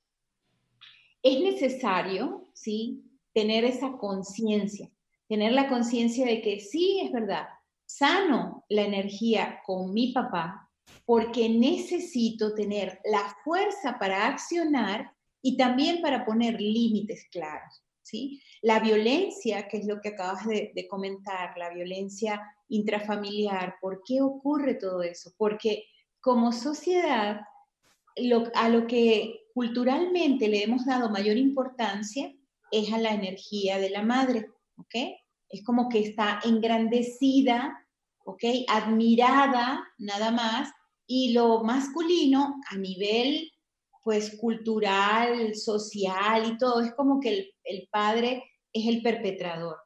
[1.21, 3.04] es necesario, ¿sí?
[3.34, 4.89] Tener esa conciencia,
[5.28, 7.48] tener la conciencia de que sí, es verdad,
[7.86, 10.70] sano la energía con mi papá
[11.06, 17.84] porque necesito tener la fuerza para accionar y también para poner límites claros.
[18.02, 18.42] ¿sí?
[18.62, 24.76] La violencia, que es lo que acabas de, comentar, la violencia intrafamiliar, ¿por qué ocurre
[24.76, 25.34] todo eso?
[25.38, 25.86] Porque
[26.22, 27.42] como sociedad,
[28.56, 32.34] a lo que culturalmente le hemos dado mayor importancia
[32.72, 34.96] es a la energía de la madre, ¿ok?
[35.50, 37.84] Es como que está engrandecida
[38.26, 38.44] ¿ok?
[38.68, 40.72] Admirada nada más,
[41.06, 43.52] y lo masculino a nivel
[44.04, 49.78] pues cultural, social y todo, es como que el, padre es el perpetrador,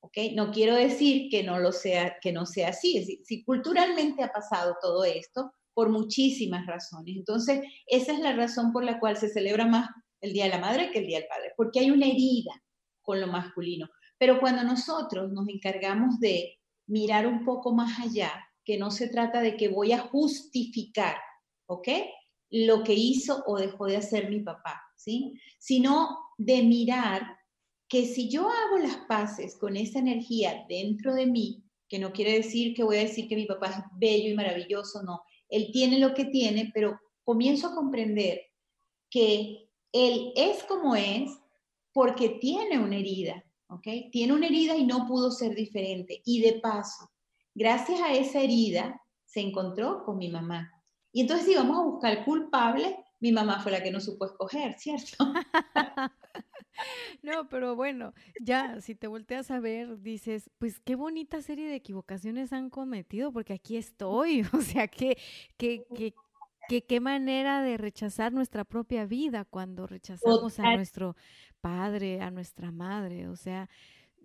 [0.00, 0.18] ¿ok?
[0.34, 4.76] No quiero decir que no lo sea, que no sea así, si culturalmente ha pasado
[4.80, 7.16] todo esto por muchísimas razones.
[7.16, 9.88] Entonces, esa es la razón por la cual se celebra más
[10.20, 12.52] el Día de la Madre que el Día del Padre, porque hay una herida
[13.00, 13.88] con lo masculino.
[14.22, 16.56] Pero cuando nosotros nos encargamos de
[16.86, 18.30] mirar un poco más allá,
[18.64, 21.16] que no se trata de que voy a justificar,
[21.66, 21.88] ¿ok?
[22.48, 25.40] Lo que hizo o dejó de hacer mi papá, ¿sí?
[25.58, 27.36] Sino de mirar
[27.88, 32.34] que si yo hago las paces con esa energía dentro de mí, que no quiere
[32.34, 35.98] decir que voy a decir que mi papá es bello y maravilloso, no, él tiene
[35.98, 38.40] lo que tiene, pero comienzo a comprender
[39.10, 41.28] que él es como es
[41.92, 43.44] porque tiene una herida,
[43.80, 46.20] tiene una herida y no pudo ser diferente.
[46.24, 47.10] Y de paso,
[47.54, 50.70] gracias a esa herida, se encontró con mi mamá.
[51.12, 54.74] Y entonces, si vamos a buscar culpable, mi mamá fue la que no supo escoger,
[54.78, 55.16] ¿cierto?
[57.22, 61.76] No, pero bueno, ya si te volteas a ver, dices, pues qué bonita serie de
[61.76, 65.18] equivocaciones han cometido, porque aquí estoy, o sea, qué,
[65.56, 66.14] qué, qué,
[66.72, 71.16] qué, qué manera de rechazar nuestra propia vida cuando rechazamos a nuestro
[71.60, 73.68] padre, a nuestra madre, o sea,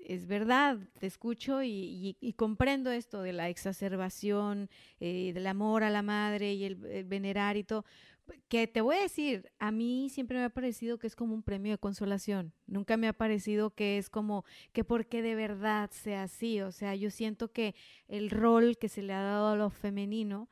[0.06, 4.70] es verdad, te escucho y, comprendo esto de la exacerbación,
[5.02, 7.84] eh, del amor a la madre y el, el, venerar y todo.
[8.48, 11.44] Que te voy a decir, a mí siempre me ha parecido que es como un
[11.44, 12.54] premio de consolación.
[12.66, 16.62] Nunca me ha parecido que es como que porque de verdad sea así.
[16.62, 17.76] O sea, yo siento que
[18.08, 20.48] el rol que se le ha dado a lo femenino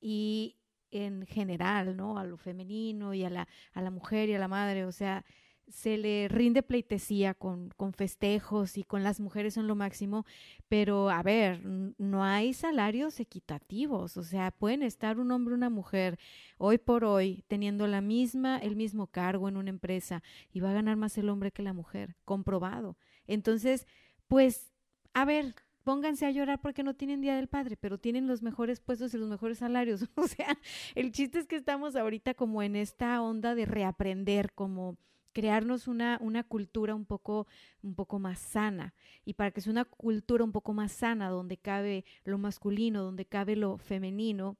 [0.00, 0.59] y
[0.90, 2.18] en general, ¿no?
[2.18, 5.24] A lo femenino y a la, a la mujer y a la madre, o sea,
[5.70, 10.26] se le rinde pleitesía con, con, festejos y con las mujeres son lo máximo,
[10.68, 15.70] pero a ver, no hay salarios equitativos, o sea, pueden estar un hombre o una
[15.70, 16.18] mujer
[16.58, 20.22] hoy por hoy teniendo la misma, el mismo cargo en una empresa
[20.52, 22.96] y va a ganar más el hombre que la mujer, comprobado.
[23.26, 23.86] Entonces,
[24.26, 24.72] pues,
[25.14, 25.54] a ver,
[25.90, 29.18] pónganse a llorar porque no tienen Día del Padre, pero tienen los mejores puestos y
[29.18, 30.08] los mejores salarios.
[30.14, 30.56] O sea,
[30.94, 34.98] el chiste es que estamos ahorita como en esta onda de reaprender, como
[35.32, 37.48] crearnos una, una cultura un poco,
[37.82, 38.94] un poco más sana.
[39.24, 43.24] Y para que sea una cultura un poco más sana, donde cabe lo masculino, donde
[43.24, 44.56] cabe lo femenino,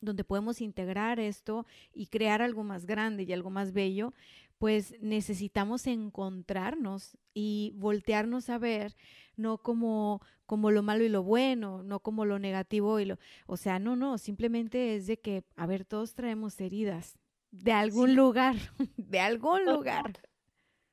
[0.00, 4.14] donde podemos integrar esto y crear algo más grande y algo más bello,
[4.60, 8.94] pues necesitamos encontrarnos y voltearnos a ver,
[9.34, 13.56] no como, como lo malo y lo bueno, no como lo negativo y lo, o
[13.56, 17.18] sea, no, no, simplemente es de que, a ver, todos traemos heridas
[17.50, 18.56] de algún lugar,
[18.98, 20.20] de algún lugar.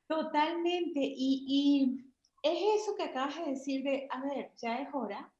[0.08, 2.10] Totalmente, y, y
[2.42, 5.30] es eso que acabas de decir de, a ver, ya es hora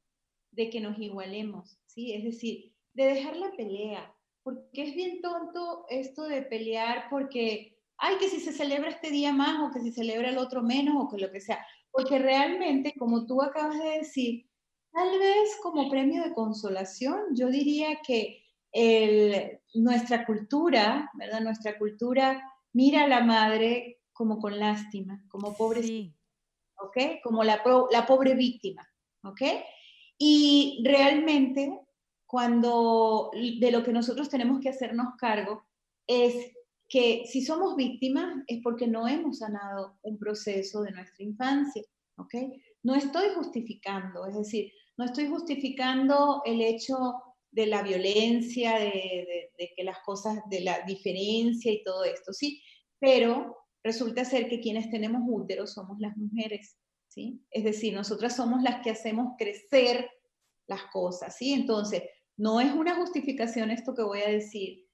[0.50, 2.12] de que nos igualemos, ¿sí?
[2.12, 8.16] Es decir, de dejar la pelea, porque es bien tonto esto de pelear porque, ay,
[8.18, 11.08] que si se celebra este día más o que si celebra el otro menos o
[11.08, 14.48] que lo que sea, porque realmente, como tú acabas de decir,
[14.92, 21.40] tal vez como premio de consolación, yo diría que el, nuestra cultura, ¿verdad?
[21.40, 26.14] Nuestra cultura mira a la madre como con lástima, como pobre, sí.
[26.80, 27.20] ¿ok?
[27.22, 28.88] Como la, la pobre víctima,
[29.24, 29.42] ¿ok?
[30.18, 31.80] Y realmente
[32.26, 35.64] cuando de lo que nosotros tenemos que hacernos cargo
[36.06, 36.52] es
[36.88, 41.82] que si somos víctimas es porque no hemos sanado un proceso de nuestra infancia,
[42.16, 42.34] ¿ok?
[42.82, 46.96] No estoy justificando, es decir, no estoy justificando el hecho
[47.50, 52.62] de la violencia, de, de, que las cosas, de la diferencia y todo esto, ¿sí?
[52.98, 57.44] Pero resulta ser que quienes tenemos úteros somos las mujeres, ¿sí?
[57.50, 60.10] Es decir, nosotras somos las que hacemos crecer
[60.66, 61.52] las cosas, ¿sí?
[61.52, 62.02] Entonces,
[62.36, 64.87] no es una justificación esto que voy a decir,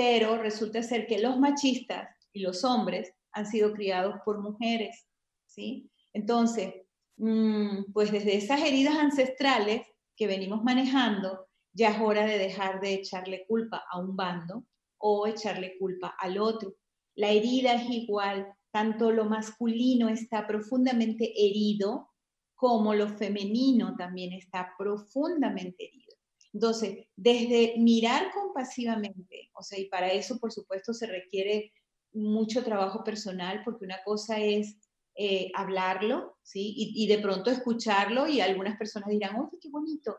[0.00, 5.06] pero resulta ser que los machistas y los hombres han sido criados por mujeres,
[5.44, 5.90] ¿sí?
[6.14, 6.72] Entonces,
[7.18, 9.82] mm, pues desde esas heridas ancestrales
[10.16, 14.64] que venimos manejando, ya es hora de dejar de echarle culpa a un bando
[14.96, 16.76] o echarle culpa al otro.
[17.14, 22.08] La herida es igual, tanto lo masculino está profundamente herido
[22.54, 26.09] como lo femenino también está profundamente herido.
[26.52, 31.72] Entonces, desde mirar compasivamente, o sea, y para eso, por supuesto, se requiere
[32.12, 34.76] mucho trabajo personal, porque una cosa es
[35.14, 36.74] eh, hablarlo, ¿sí?
[36.76, 40.16] Y, de pronto escucharlo y algunas personas dirán, oye, qué bonito.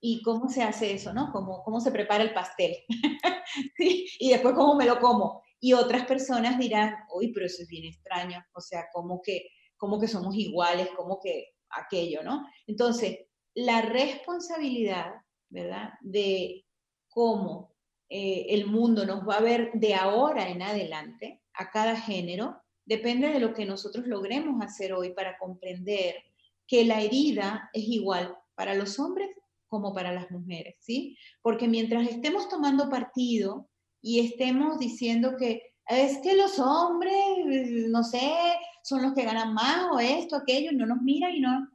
[0.00, 1.32] ¿Y cómo se hace eso, no?
[1.32, 2.76] ¿Cómo, cómo se prepara el pastel?
[3.76, 4.06] ¿Sí?
[4.18, 5.42] Y después, ¿cómo me lo como?
[5.60, 9.98] Y otras personas dirán, uy, pero eso es bien extraño, o sea, ¿cómo que, cómo
[9.98, 10.88] que somos iguales?
[10.96, 12.46] ¿Cómo que aquello, no?
[12.66, 13.18] Entonces,
[13.54, 15.14] la responsabilidad
[15.54, 15.94] ¿verdad?
[16.02, 16.66] De
[17.08, 17.72] cómo
[18.08, 23.28] eh, el mundo nos va a ver de ahora en adelante a cada género, depende
[23.28, 26.16] de lo que nosotros logremos hacer hoy para comprender
[26.66, 29.30] que la herida es igual para los hombres
[29.68, 31.16] como para las mujeres, ¿sí?
[31.40, 33.68] Porque mientras estemos tomando partido
[34.02, 37.14] y estemos diciendo que es que los hombres,
[37.88, 38.32] no sé,
[38.82, 41.68] son los que ganan más o esto, aquello, no nos miran y no,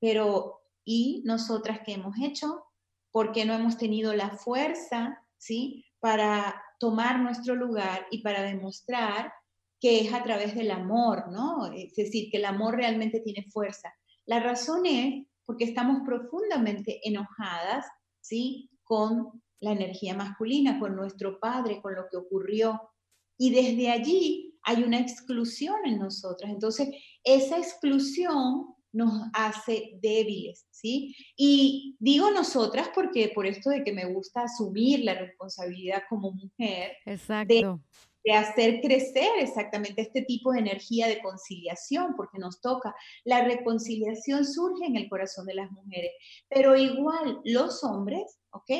[0.00, 2.67] pero ¿y nosotras qué hemos hecho?
[3.10, 5.84] Porque no hemos tenido la fuerza, ¿sí?
[6.00, 9.32] Para tomar nuestro lugar y para demostrar
[9.80, 11.72] que es a través del amor, ¿no?
[11.72, 13.92] Es decir, que el amor realmente tiene fuerza.
[14.26, 17.86] La razón es porque estamos profundamente enojadas,
[18.20, 18.70] ¿sí?
[18.82, 22.80] Con la energía masculina, con nuestro padre, con lo que ocurrió.
[23.36, 26.50] Y desde allí hay una exclusión en nosotras.
[26.50, 26.90] Entonces,
[27.24, 31.14] esa exclusión nos hace débiles, ¿sí?
[31.36, 36.96] Y digo nosotras porque por esto de que me gusta asumir la responsabilidad como mujer,
[37.04, 37.80] Exacto.
[38.24, 42.94] De, hacer crecer exactamente este tipo de energía de conciliación, porque nos toca.
[43.24, 46.10] La reconciliación surge en el corazón de las mujeres,
[46.46, 48.70] pero igual los hombres, ¿ok?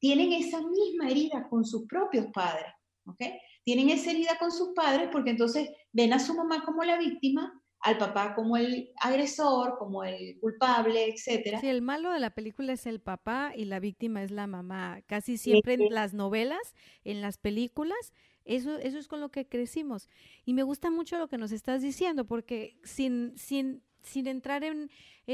[0.00, 2.72] Tienen esa misma herida con sus propios padres,
[3.06, 3.20] ¿ok?
[3.62, 7.62] Tienen esa herida con sus padres porque entonces ven a su mamá como la víctima
[7.86, 11.60] al papá como el agresor, como el culpable, etcétera.
[11.60, 15.02] Sí, el malo de la película es el papá y la víctima es la mamá.
[15.06, 18.12] Casi siempre en las novelas, en las películas,
[18.44, 20.08] eso, eso es con lo que crecimos.
[20.44, 24.90] Y me gusta mucho lo que nos estás diciendo, porque sin, sin sin entrar en,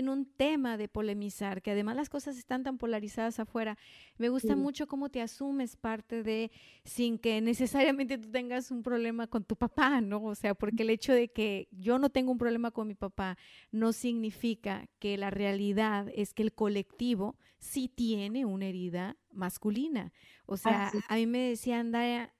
[0.08, 3.76] un tema de polemizar, que además las cosas están tan polarizadas afuera,
[4.16, 6.50] me gusta mucho cómo te asumes parte de,
[6.84, 10.22] sin que necesariamente tú tengas un problema con tu papá, ¿no?
[10.24, 13.36] O sea, porque el hecho de que yo no tengo un problema con mi papá
[13.70, 20.12] no significa que la realidad es que el colectivo sí tiene una herida masculina.
[20.46, 21.92] O sea, a mí me decían,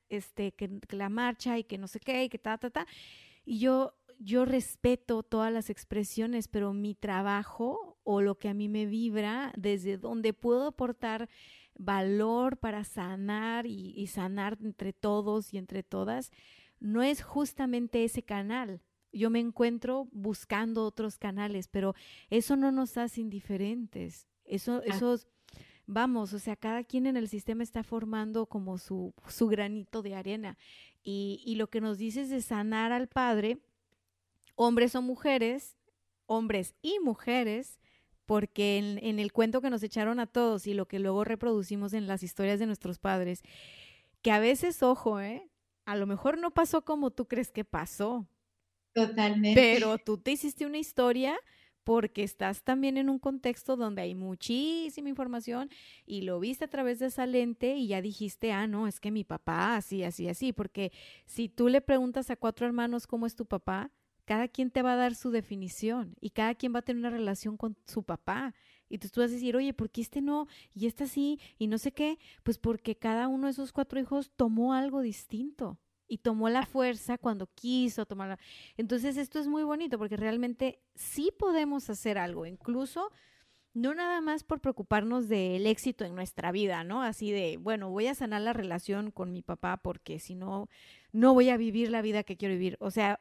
[0.08, 2.86] este, que, que la marcha y que no sé qué y que ta, ta, ta.
[3.44, 8.68] Y yo yo respeto todas las expresiones, pero mi trabajo o lo que a mí
[8.68, 11.28] me vibra, desde donde puedo aportar
[11.76, 16.30] valor para sanar y, sanar entre todos y entre todas,
[16.78, 18.80] no es justamente ese canal.
[19.12, 21.94] Yo me encuentro buscando otros canales, pero
[22.30, 24.26] eso no nos hace indiferentes.
[24.44, 25.18] Eso, eso
[25.86, 30.14] vamos, o sea, cada quien en el sistema está formando como su, su granito de
[30.14, 30.56] arena.
[31.02, 33.58] Y, y lo que nos dices de sanar al padre,
[34.64, 35.76] hombres o mujeres,
[36.26, 37.78] hombres y mujeres,
[38.26, 41.92] porque en, en, el cuento que nos echaron a todos y lo que luego reproducimos
[41.92, 43.42] en las historias de nuestros padres,
[44.22, 45.50] que a veces, ojo, ¿eh?
[45.84, 48.26] a lo mejor no pasó como tú crees que pasó.
[48.94, 49.60] Totalmente.
[49.60, 51.38] Pero tú te hiciste una historia
[51.84, 55.68] porque estás también en un contexto donde hay muchísima información
[56.06, 59.10] y lo viste a través de esa lente y ya dijiste, ah, no, es que
[59.10, 60.92] mi papá, así, así, así, porque
[61.26, 63.90] si tú le preguntas a cuatro hermanos cómo es tu papá,
[64.32, 67.10] cada quien te va a dar su definición y cada quien va a tener una
[67.10, 68.54] relación con su papá.
[68.88, 70.46] Y tú vas a decir, oye, ¿por qué este no?
[70.74, 72.18] Y este sí, y no sé qué.
[72.42, 75.78] Pues porque cada uno de esos cuatro hijos tomó algo distinto
[76.08, 78.38] y tomó la fuerza cuando quiso tomarla.
[78.78, 83.10] Entonces esto es muy bonito porque realmente sí podemos hacer algo, incluso
[83.74, 87.02] no nada más por preocuparnos del éxito en nuestra vida, ¿no?
[87.02, 90.70] Así de, bueno, voy a sanar la relación con mi papá porque si no,
[91.12, 92.78] no voy a vivir la vida que quiero vivir.
[92.80, 93.20] O sea,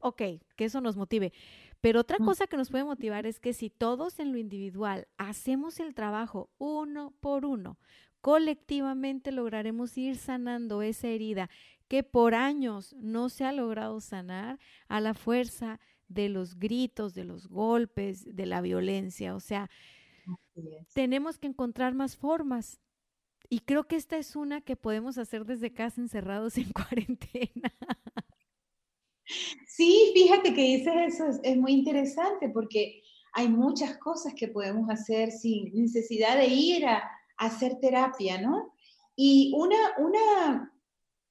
[0.00, 0.22] ok,
[0.56, 1.32] que eso nos motive.
[1.80, 5.78] Pero otra cosa que nos puede motivar es que si todos en lo individual hacemos
[5.78, 7.78] el trabajo uno por uno,
[8.20, 11.48] colectivamente lograremos ir sanando esa herida
[11.86, 14.58] que por años no se ha logrado sanar
[14.88, 19.34] a la fuerza de los gritos, de los golpes, de la violencia.
[19.34, 19.70] O sea,
[20.92, 22.80] tenemos que encontrar más formas.
[23.48, 27.72] Y creo que esta es una que podemos hacer desde casa encerrados en cuarentena.
[29.66, 33.02] Sí, fíjate que dices eso, es, muy interesante porque
[33.32, 38.74] hay muchas cosas que podemos hacer sin necesidad de ir a, hacer terapia, ¿no?
[39.14, 40.72] Y una, una,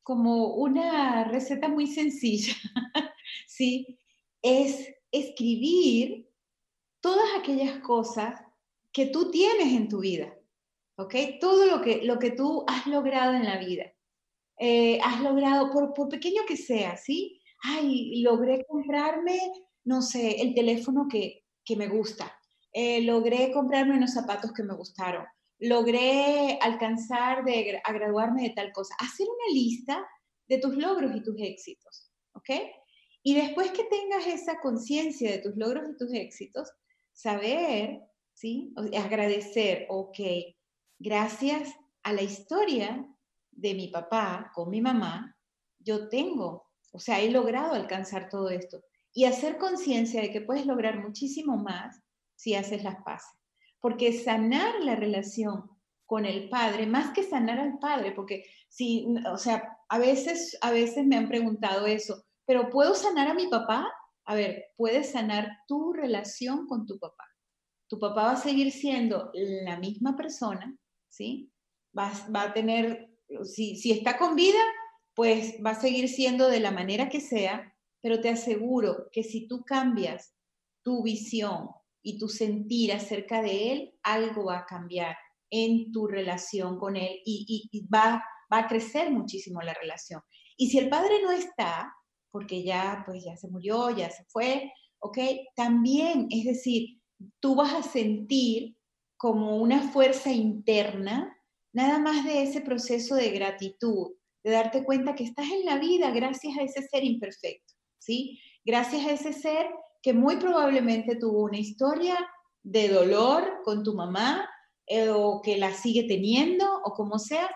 [0.03, 2.53] como una receta muy sencilla,
[3.47, 3.99] ¿sí?
[4.41, 6.29] Es escribir
[7.01, 8.39] todas aquellas cosas
[8.93, 10.33] que tú tienes en tu vida,
[10.95, 11.13] ¿ok?
[11.41, 13.91] Todo lo que, lo que tú has logrado en la vida.
[14.59, 17.36] Eh, has logrado, por, por pequeño que sea, ¿sí?
[17.63, 19.39] Ay, logré comprarme,
[19.83, 21.43] no sé, el teléfono que,
[21.75, 22.33] me gusta,
[22.71, 25.25] eh, logré comprarme unos zapatos que me gustaron,
[25.59, 28.95] logré alcanzar de, a graduarme de tal cosa.
[28.99, 30.07] Hacer una lista
[30.47, 32.49] de tus logros y tus éxitos, ¿ok?
[33.23, 36.71] Y después que tengas esa conciencia de tus logros y tus éxitos,
[37.11, 38.01] saber,
[38.33, 38.73] ¿sí?
[38.95, 40.19] Agradecer, ok,
[40.99, 43.05] gracias a la historia
[43.51, 45.35] de mi papá con mi mamá,
[45.79, 48.81] yo tengo o sea, he logrado alcanzar todo esto.
[49.13, 52.01] Y hacer conciencia de que puedes lograr muchísimo más
[52.35, 53.39] si haces las paces.
[53.79, 55.69] Porque sanar la relación
[56.05, 60.71] con el padre, más que sanar al padre, porque si, o sea, a veces, a
[60.71, 63.91] veces me han preguntado eso, pero ¿puedo sanar a mi papá?
[64.25, 67.25] A ver, puedes sanar tu relación con tu papá.
[67.89, 70.75] Tu papá va a seguir siendo la misma persona,
[71.09, 71.51] ¿sí?
[71.97, 73.09] Va, va a tener,
[73.43, 74.59] si, si está con vida,
[75.17, 79.47] pues va a seguir siendo de la manera que sea, pero te aseguro que si
[79.47, 80.35] tú cambias
[80.83, 81.69] tu visión
[82.03, 85.17] y tu sentir acerca de él, algo va a cambiar
[85.49, 90.21] en tu relación con él y, va, va a crecer muchísimo la relación.
[90.55, 91.91] Y si el padre no está,
[92.29, 95.17] porque ya, pues ya se murió, ya se fue, ¿ok?
[95.55, 97.01] También, es decir,
[97.39, 98.77] tú vas a sentir
[99.17, 101.35] como una fuerza interna,
[101.73, 104.11] nada más de ese proceso de gratitud,
[104.47, 108.39] de darte cuenta que estás en la vida gracias a ese ser imperfecto, ¿sí?
[108.63, 109.67] Gracias a ese ser
[110.01, 112.15] que muy probablemente tuvo una historia
[112.63, 114.49] de dolor con tu mamá
[114.85, 117.49] eh, o que la sigue teniendo o como sea,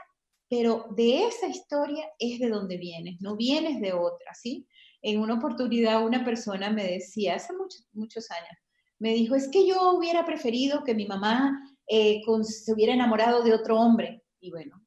[0.50, 4.68] pero de esa historia es de donde vienes, no vienes de otra, ¿sí?
[5.02, 8.58] En una oportunidad una persona me decía, hace muchos, muchos años,
[9.00, 13.54] me dijo, es que yo hubiera preferido que mi mamá eh, se hubiera enamorado de
[13.54, 14.24] otro hombre.
[14.42, 14.86] Y bueno,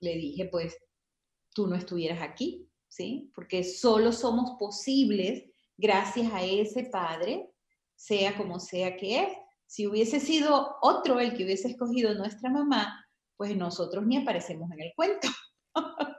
[0.00, 0.76] le dije, pues
[1.52, 3.30] tú no estuvieras aquí, ¿sí?
[3.34, 5.44] Porque solo somos posibles
[5.76, 7.50] gracias a ese Padre,
[7.94, 9.28] sea como sea que es.
[9.66, 14.80] Si hubiese sido otro el que hubiese escogido nuestra mamá, pues nosotros ni aparecemos en
[14.82, 15.28] el cuento.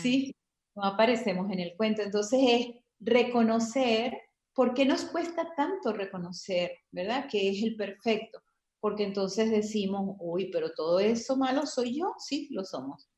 [0.00, 0.32] Sí,
[0.76, 2.02] no aparecemos en el cuento.
[2.02, 2.66] Entonces es
[3.00, 4.16] reconocer,
[4.54, 7.26] ¿por qué nos cuesta tanto reconocer, verdad?
[7.28, 8.40] Que es el perfecto.
[8.78, 12.14] Porque entonces decimos, uy, pero todo eso malo soy yo.
[12.18, 13.08] Sí, lo somos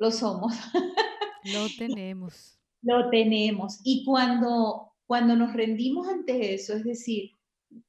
[0.00, 0.54] lo somos.
[1.44, 2.58] Lo tenemos.
[2.82, 3.80] Lo tenemos.
[3.82, 7.30] Y cuando, cuando nos rendimos ante eso, es decir,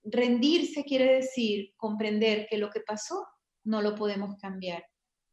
[0.03, 3.28] rendirse quiere decir comprender que lo que pasó
[3.66, 4.86] no lo podemos cambiar.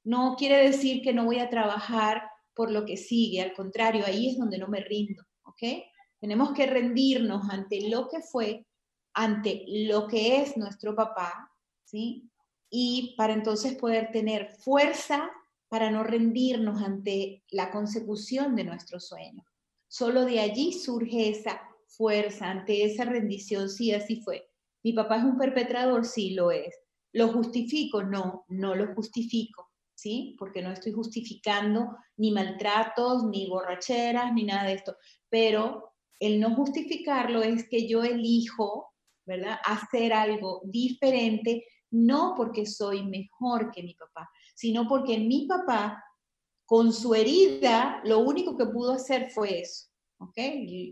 [0.02, 2.22] No quiere decir que no voy a trabajar
[2.54, 5.62] por lo que sigue, al contrario, ahí es donde no me rindo, ¿ok?
[6.18, 8.66] Tenemos que rendirnos ante lo que fue,
[9.14, 11.52] ante lo que es nuestro papá,
[11.84, 12.28] ¿sí?
[12.70, 15.30] y para entonces poder tener fuerza
[15.68, 19.44] para no rendirnos ante la consecución de nuestro sueño.
[19.86, 24.50] Solo de allí surge esa fuerza ante esa rendición, sí, así fue.
[24.82, 26.74] Mi papá es un perpetrador, sí lo es.
[27.12, 28.02] ¿Lo justifico?
[28.02, 30.36] No, no lo justifico, ¿sí?
[30.38, 34.96] Porque no estoy justificando ni maltratos, ni borracheras, ni nada de esto.
[35.28, 38.92] Pero el no justificarlo es que yo elijo,
[39.24, 39.58] ¿verdad?
[39.64, 44.28] Hacer algo diferente, no porque soy mejor que mi papá,
[44.58, 46.04] sino porque mi papá,
[46.66, 49.86] con su herida, lo único que pudo hacer fue eso.
[50.18, 50.36] ¿ok?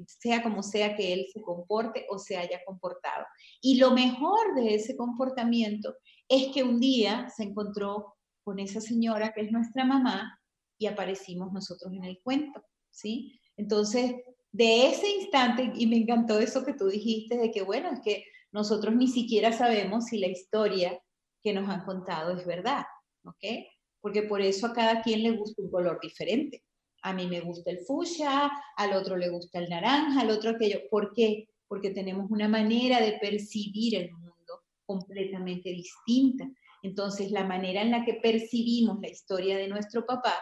[0.06, 3.26] Sea como sea que él se comporte o se haya comportado.
[3.60, 5.96] Y lo mejor de ese comportamiento
[6.28, 8.14] es que un día se encontró
[8.44, 10.40] con esa señora que es nuestra mamá
[10.78, 12.62] y aparecimos nosotros en el cuento,
[12.92, 13.40] ¿sí?
[13.56, 14.14] Entonces,
[14.52, 18.24] de ese instante, y me encantó eso que tú dijiste, de que bueno, es que
[18.52, 21.02] nosotros ni siquiera sabemos si la historia
[21.42, 22.84] que nos han contado es verdad,
[23.26, 23.66] ¿ok?
[24.00, 26.62] Porque por eso a cada quien le gusta un color diferente.
[27.02, 30.80] A mí me gusta el fuchsia, al otro le gusta el naranja, al otro aquello.
[30.90, 31.48] ¿Por qué?
[31.68, 36.48] Porque tenemos una manera de percibir el mundo completamente distinta.
[36.82, 40.34] Entonces, la manera en la que percibimos la historia de nuestro papá,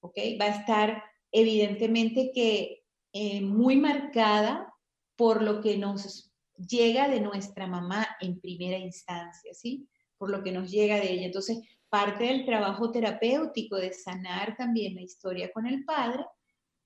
[0.00, 0.16] ¿ok?
[0.40, 2.82] Va a estar evidentemente que
[3.12, 4.72] eh, muy marcada
[5.16, 9.88] por lo que nos llega de nuestra mamá en primera instancia, ¿sí?
[10.16, 11.26] Por lo que nos llega de ella.
[11.26, 11.58] Entonces,
[11.90, 16.24] parte del trabajo terapéutico de sanar también la historia con el padre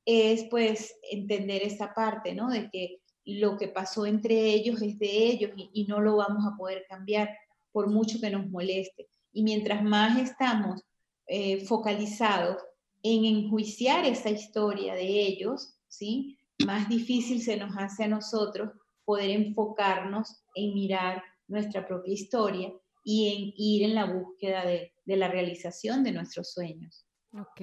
[0.05, 2.51] es pues entender esa parte, ¿no?
[2.51, 6.57] De que lo que pasó entre ellos es de ellos y, no lo vamos a
[6.57, 7.31] poder cambiar
[7.73, 9.09] por mucho que nos moleste.
[9.33, 10.83] Y mientras más estamos
[11.27, 12.59] eh, focalizados
[13.03, 16.39] en enjuiciar esa historia de ellos, ¿sí?
[16.67, 18.71] Más difícil se nos hace a nosotros
[19.05, 22.73] poder enfocarnos en mirar nuestra propia historia
[23.05, 27.07] y en ir en la búsqueda de, de la realización de nuestros sueños.
[27.37, 27.61] Ok,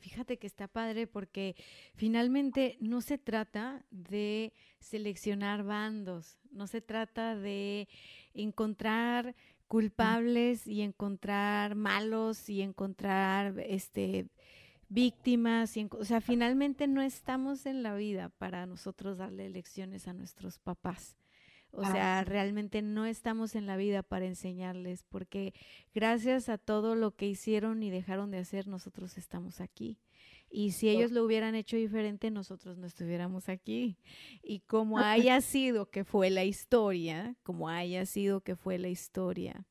[0.00, 1.54] fíjate que está padre porque
[1.94, 7.88] finalmente no se trata de seleccionar bandos, no se trata de
[8.34, 9.36] encontrar
[9.68, 14.28] culpables y encontrar malos y encontrar este
[14.88, 20.12] víctimas, y o sea, finalmente no estamos en la vida para nosotros darle lecciones a
[20.12, 21.16] nuestros papás.
[21.76, 25.54] O ah, sea, realmente no estamos en la vida para enseñarles, porque
[25.92, 29.98] gracias a todo lo que hicieron y dejaron de hacer, nosotros estamos aquí.
[30.50, 33.96] Y si ellos lo hubieran hecho diferente, nosotros no estuviéramos aquí.
[34.40, 39.66] Y como haya sido que fue la historia, como haya sido que fue la historia,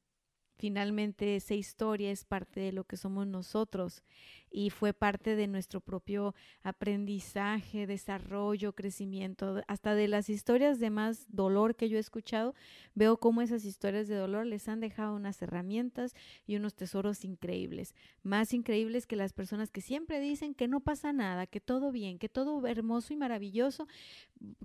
[0.64, 4.02] finalmente esa historia es parte de lo que somos nosotros
[4.50, 11.26] y fue parte de nuestro propio aprendizaje, desarrollo, crecimiento, hasta de las historias de más
[11.28, 12.56] dolor que yo he escuchado,
[12.96, 16.16] veo cómo esas historias de dolor les han dejado unas herramientas
[16.48, 21.12] y unos tesoros increíbles, más increíbles que las personas que siempre dicen que no pasa
[21.12, 23.86] nada, que todo bien, que todo hermoso y maravilloso,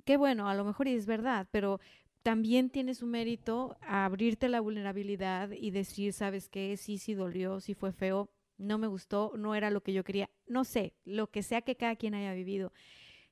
[0.05, 1.80] que bueno, a lo mejor es verdad, pero
[2.29, 6.76] también tiene su mérito abrirte la vulnerabilidad y decir, ¿sabes qué?
[6.76, 10.29] Sí, sí dolió, sí fue feo, no me gustó, no era lo que yo quería,
[10.47, 12.74] no sé, lo que sea que cada quien haya vivido.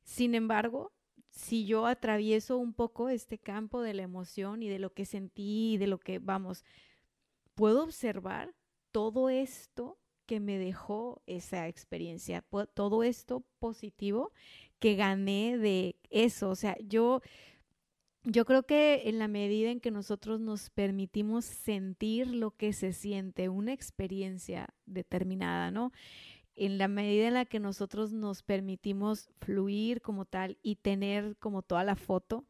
[0.02, 0.94] Sin embargo,
[1.28, 5.74] si yo atravieso un poco este campo de la emoción y de lo que sentí
[5.74, 6.64] y de lo que, vamos,
[7.54, 8.54] puedo observar
[8.92, 12.42] todo esto que me dejó esa experiencia,
[12.72, 14.32] todo esto positivo
[14.78, 16.48] que gané de eso.
[16.48, 17.20] O sea, yo
[18.28, 22.92] yo creo que en la medida en que nosotros nos permitimos sentir lo que se
[22.92, 25.92] siente, una experiencia determinada, ¿no?
[26.56, 31.62] En la medida en la que nosotros nos permitimos fluir como tal y tener como
[31.62, 32.44] toda la foto,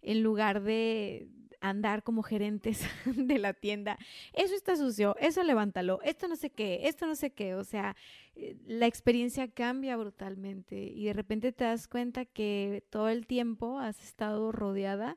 [0.00, 1.28] en lugar de
[1.60, 3.98] andar como gerentes de la tienda,
[4.32, 7.96] eso está sucio, eso levántalo, esto no sé qué, esto no sé qué, o sea,
[8.34, 13.78] eh, la experiencia cambia brutalmente y de repente te das cuenta que todo el tiempo
[13.78, 15.16] has estado rodeada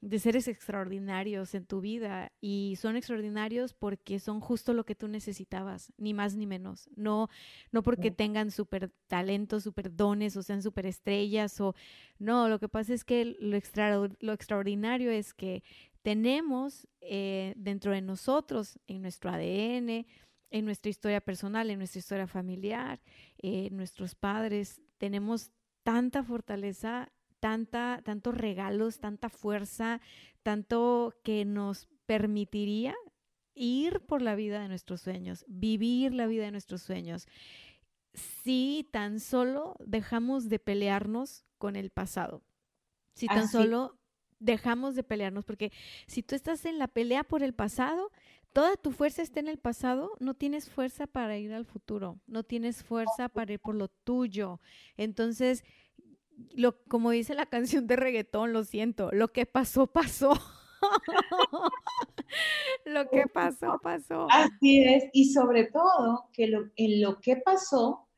[0.00, 5.08] de seres extraordinarios en tu vida y son extraordinarios porque son justo lo que tú
[5.08, 6.88] necesitabas, ni más ni menos.
[6.96, 7.28] No,
[7.70, 11.74] no porque tengan súper talentos, súper dones o sean súper estrellas o
[12.18, 15.62] no, lo que pasa es que lo, lo extraordinario es que
[16.02, 20.06] tenemos eh, dentro de nosotros, en nuestro ADN,
[20.50, 23.00] en nuestra historia personal, en nuestra historia familiar,
[23.38, 25.50] en eh, nuestros padres, tenemos
[25.82, 30.00] tanta fortaleza tanta, tantos regalos, tanta fuerza,
[30.42, 32.94] tanto que nos permitiría
[33.54, 37.26] ir por la vida de nuestros sueños, vivir la vida de nuestros sueños.
[38.12, 42.42] Si tan solo dejamos de pelearnos con el pasado,
[43.14, 43.98] si tan solo
[44.38, 45.72] dejamos de pelearnos, porque
[46.06, 48.10] si tú estás en la pelea por el pasado,
[48.52, 52.42] toda tu fuerza está en el pasado, no tienes fuerza para ir al futuro, no
[52.42, 54.60] tienes fuerza para ir por lo tuyo.
[54.96, 55.62] Entonces,
[56.54, 60.32] lo, como dice la canción de reggaetón, lo siento, lo que pasó, pasó.
[62.84, 64.26] lo que pasó, pasó.
[64.30, 68.08] Así es, y sobre todo que en lo que pasó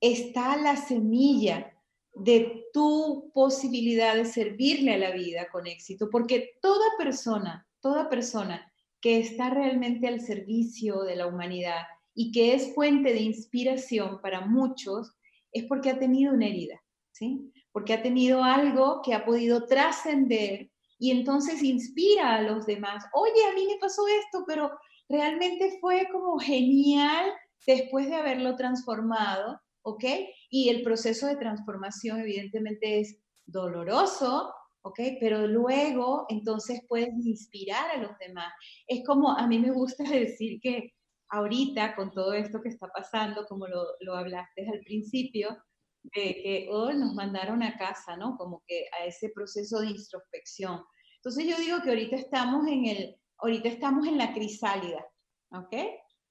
[0.00, 1.72] está la semilla
[2.14, 8.70] de tu posibilidad de servirle a la vida con éxito, porque toda persona, toda persona
[9.00, 11.82] que está realmente al servicio de la humanidad
[12.14, 15.12] y que es fuente de inspiración para muchos,
[15.52, 17.50] es porque ha tenido una herida, ¿sí?
[17.72, 23.04] Porque ha tenido algo que ha podido trascender y entonces inspira a los demás.
[23.14, 24.70] Oye, a mí me pasó esto, pero
[25.08, 27.32] realmente fue como genial
[27.66, 30.04] después de haberlo transformado, ¿ok?
[30.50, 34.52] Y el proceso de transformación evidentemente es doloroso,
[34.82, 35.00] ¿ok?
[35.20, 38.52] Pero luego entonces puedes inspirar a los demás.
[38.86, 40.92] Es como a mí me gusta decir que
[41.28, 45.56] ahorita con todo esto que está pasando, como lo, lo hablaste al principio,
[46.02, 48.36] de que oh, nos mandaron a casa, ¿no?
[48.36, 50.82] Como que a ese proceso de introspección.
[51.16, 55.04] Entonces yo digo que ahorita estamos en el, ahorita estamos en la crisálida,
[55.52, 55.74] ¿ok?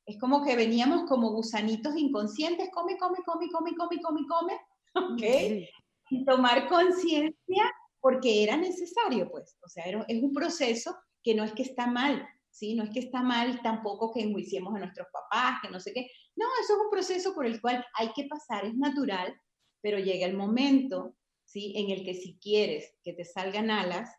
[0.05, 4.59] Es como que veníamos como gusanitos inconscientes, come, come, come, come, come, come, come,
[4.95, 5.67] ¿ok?
[6.09, 9.57] Y tomar conciencia porque era necesario, pues.
[9.63, 12.73] O sea, es un proceso que no es que está mal, ¿sí?
[12.73, 16.09] No es que está mal tampoco que enjuiciemos a nuestros papás, que no sé qué.
[16.35, 19.39] No, eso es un proceso por el cual hay que pasar, es natural,
[19.81, 21.15] pero llega el momento,
[21.45, 21.73] ¿sí?
[21.75, 24.09] En el que si quieres que te salgan alas,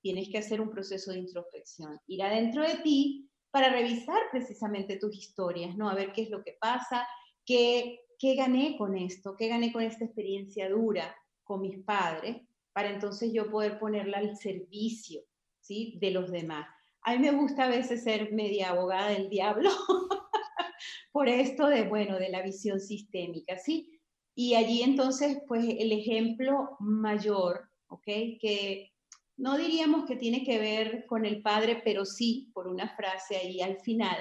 [0.00, 5.16] tienes que hacer un proceso de introspección, ir adentro de ti para revisar precisamente tus
[5.16, 5.88] historias, ¿no?
[5.88, 7.06] A ver qué es lo que pasa,
[7.44, 12.36] qué, qué gané con esto, qué gané con esta experiencia dura con mis padres,
[12.72, 15.22] para entonces yo poder ponerla al servicio,
[15.60, 15.96] ¿sí?
[16.00, 16.68] De los demás.
[17.02, 19.70] A mí me gusta a veces ser media abogada del diablo
[21.12, 23.95] por esto de, bueno, de la visión sistémica, ¿sí?
[24.38, 28.04] Y allí entonces, pues el ejemplo mayor, ¿ok?
[28.04, 28.92] Que
[29.38, 33.62] no diríamos que tiene que ver con el Padre, pero sí, por una frase ahí
[33.62, 34.18] al final,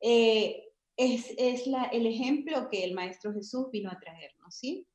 [0.00, 4.86] eh, es, es la, el ejemplo que el Maestro Jesús vino a traernos, ¿sí?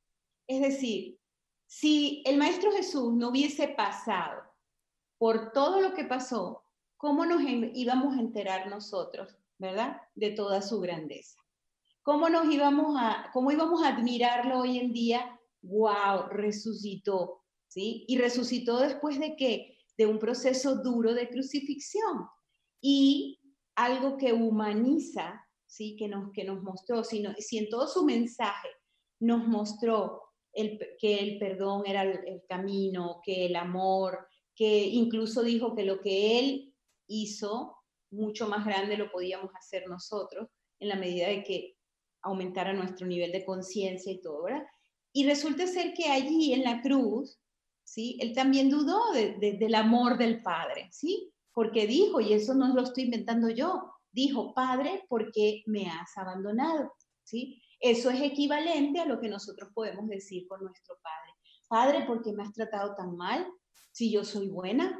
[0.46, 1.18] Es decir,
[1.66, 4.42] si el Maestro Jesús no hubiese pasado
[5.18, 6.64] por todo lo que pasó,
[6.96, 7.42] ¿cómo nos
[7.74, 10.00] íbamos a enterar nosotros, verdad?
[10.14, 11.38] De toda su grandeza.
[12.08, 15.38] ¿Cómo nos íbamos a, cómo íbamos a admirarlo hoy en día?
[15.60, 16.30] ¡Wow!
[16.30, 18.06] Resucitó, ¿sí?
[18.08, 19.76] Y resucitó después de qué?
[19.98, 22.26] De un proceso duro de crucifixión.
[22.80, 23.38] Y
[23.74, 25.96] algo que humaniza, ¿sí?
[25.98, 28.68] Que nos, que nos mostró, si, si en todo su mensaje
[29.20, 30.22] nos mostró
[30.54, 36.00] el, que el perdón era el, camino, que el amor, que incluso dijo que lo
[36.00, 36.74] que él
[37.06, 37.76] hizo,
[38.10, 40.48] mucho más grande lo podíamos hacer nosotros,
[40.80, 41.77] en la medida de que
[42.22, 44.66] aumentara nuestro nivel de conciencia y todo, ¿verdad?
[45.12, 47.38] Y resulta ser que allí en la cruz,
[47.84, 48.18] ¿sí?
[48.20, 51.32] Él también dudó del amor del Padre, ¿sí?
[51.52, 56.16] Porque dijo, y eso no lo estoy inventando yo, dijo, Padre, ¿por qué me has
[56.16, 56.92] abandonado?
[57.24, 57.62] ¿Sí?
[57.80, 61.34] Eso es equivalente a lo que nosotros podemos decir con nuestro Padre.
[61.68, 63.46] Padre, ¿por qué me has tratado tan mal
[63.92, 64.98] si yo soy buena?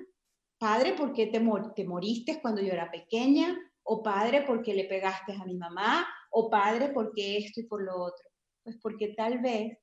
[0.59, 1.41] Padre, ¿por qué te,
[1.75, 3.57] te moriste cuando yo era pequeña?
[3.85, 6.07] O padre, ¿por qué le pegaste a mi mamá?
[6.31, 8.29] O padre, ¿por qué esto y por lo otro?
[8.63, 9.79] Pues porque tal vez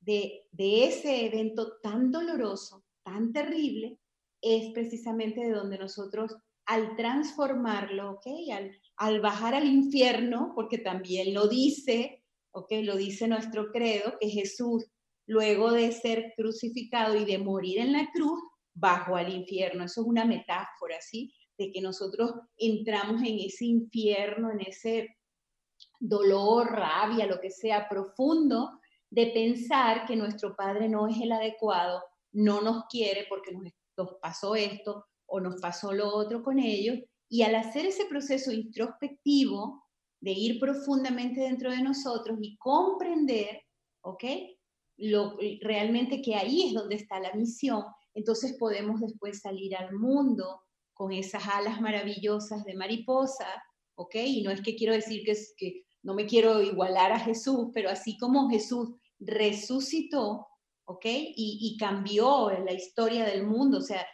[0.00, 3.98] de, de ese evento tan doloroso, tan terrible,
[4.40, 8.26] es precisamente de donde nosotros al transformarlo, ¿ok?
[8.52, 12.22] Al, al bajar al infierno, porque también lo dice,
[12.52, 12.70] ¿ok?
[12.82, 14.84] Lo dice nuestro credo, que Jesús,
[15.26, 18.40] luego de ser crucificado y de morir en la cruz,
[18.74, 19.84] bajó al infierno.
[19.84, 21.32] Eso es una metáfora, ¿sí?
[21.56, 25.16] De que nosotros entramos en ese infierno, en ese
[25.98, 28.80] dolor, rabia, lo que sea profundo,
[29.10, 33.72] de pensar que nuestro Padre no es el adecuado, no nos quiere porque nos,
[34.20, 39.84] pasó esto o nos pasó lo otro con ellos, y al hacer ese proceso introspectivo
[40.20, 43.60] de ir profundamente dentro de nosotros y comprender,
[44.02, 44.24] ¿ok?
[44.98, 47.84] Lo, realmente que ahí es donde está la misión,
[48.14, 50.62] entonces podemos después salir al mundo
[50.94, 53.46] con esas alas maravillosas de mariposa,
[53.94, 54.14] ¿ok?
[54.14, 55.22] Y no es que quiero decir
[55.56, 60.46] que no me quiero igualar a Jesús, pero así como Jesús resucitó,
[60.86, 61.04] ¿ok?
[61.04, 64.06] Y, y cambió la historia del mundo, o sea,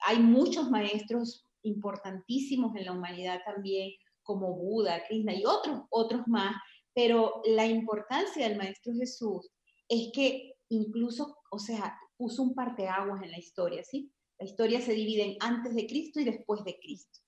[0.00, 6.54] hay muchos maestros importantísimos en la humanidad también, como Buda, Krishna y otros, otros más,
[6.92, 9.48] pero la importancia del Maestro Jesús
[9.88, 14.12] es que incluso, o sea, puso un parteaguas en la historia, ¿sí?
[14.38, 17.20] La historia se divide en antes de Cristo y después de Cristo.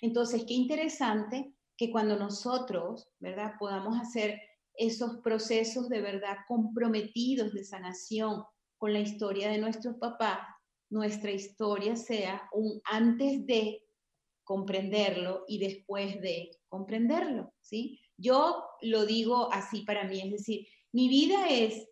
[0.00, 4.38] Entonces, qué interesante que cuando nosotros, ¿verdad?, podamos hacer
[4.74, 8.44] esos procesos de verdad comprometidos de sanación
[8.76, 10.40] con la historia de nuestros papás,
[10.90, 13.82] nuestra historia sea un antes de
[14.44, 17.98] comprenderlo y después de comprenderlo, ¿sí?
[18.18, 21.88] Yo lo digo así para mí, es decir, mi vida es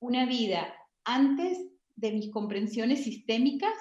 [0.00, 0.74] una vida
[1.04, 1.58] antes
[1.94, 3.74] de mis comprensiones sistémicas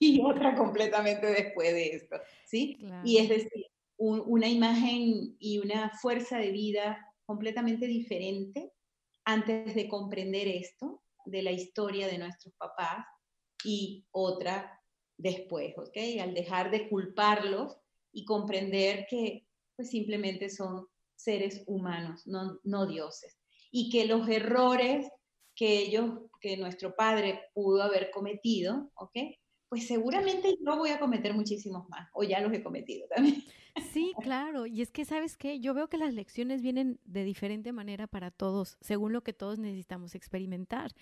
[0.00, 2.16] y otra completamente después de esto,
[2.46, 2.78] ¿sí?
[3.04, 3.66] Y es decir,
[4.10, 8.72] una imagen y una fuerza de vida completamente diferente
[9.24, 13.06] antes de comprender esto, de la historia de nuestros papás,
[13.64, 14.80] y otra
[15.16, 15.96] después, ¿ok?
[16.20, 17.76] Al dejar de culparlos
[18.12, 19.46] y comprender que
[19.76, 23.38] pues simplemente son seres humanos, no, no dioses.
[23.70, 25.08] Y que los errores
[25.54, 29.16] que ellos, que nuestro padre pudo haber cometido, ¿ok?
[29.68, 33.44] Pues seguramente yo voy a cometer muchísimos más, o ya los he cometido también.
[33.92, 34.66] Sí, claro.
[34.66, 35.58] Y es que, ¿sabes qué?
[35.60, 39.58] Yo veo que las lecciones vienen de diferente manera para todos, según lo que todos
[39.58, 40.92] necesitamos experimentar.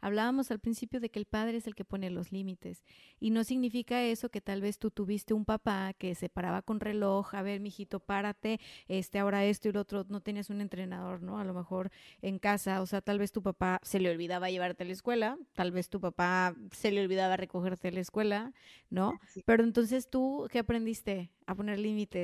[0.00, 2.84] Hablábamos al principio de que el padre es el que pone los límites.
[3.18, 6.80] Y no significa eso que tal vez tú tuviste un papá que se paraba con
[6.80, 11.22] reloj, a ver, mijito, párate, este, ahora esto y lo otro, no tenías un entrenador,
[11.22, 11.38] ¿no?
[11.38, 14.84] A lo mejor en casa, o sea, tal vez tu papá se le olvidaba llevarte
[14.84, 18.52] a la escuela, tal vez tu papá se le olvidaba recogerte a la escuela,
[18.90, 19.18] ¿no?
[19.44, 21.30] Pero entonces tú, ¿qué aprendiste?
[21.46, 22.17] A poner límites.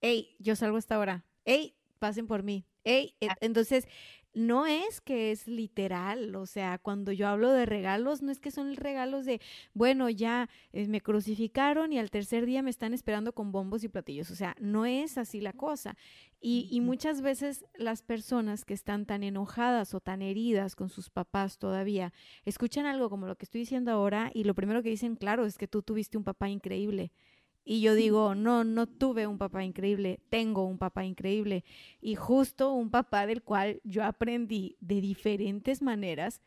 [0.00, 1.24] Hey, yo salgo hasta ahora.
[1.44, 2.66] Hey, pasen por mí.
[2.84, 3.86] Hey, e, entonces
[4.32, 8.52] no es que es literal, o sea, cuando yo hablo de regalos, no es que
[8.52, 9.40] son regalos de,
[9.74, 13.88] bueno, ya eh, me crucificaron y al tercer día me están esperando con bombos y
[13.88, 15.96] platillos, o sea, no es así la cosa.
[16.40, 21.10] Y, y muchas veces las personas que están tan enojadas o tan heridas con sus
[21.10, 22.12] papás todavía,
[22.44, 25.58] escuchan algo como lo que estoy diciendo ahora y lo primero que dicen, claro, es
[25.58, 27.10] que tú tuviste un papá increíble.
[27.64, 31.64] Y yo digo, no, no tuve un papá increíble, tengo un papá increíble.
[32.00, 36.40] Y justo un papá del cual yo aprendí de diferentes maneras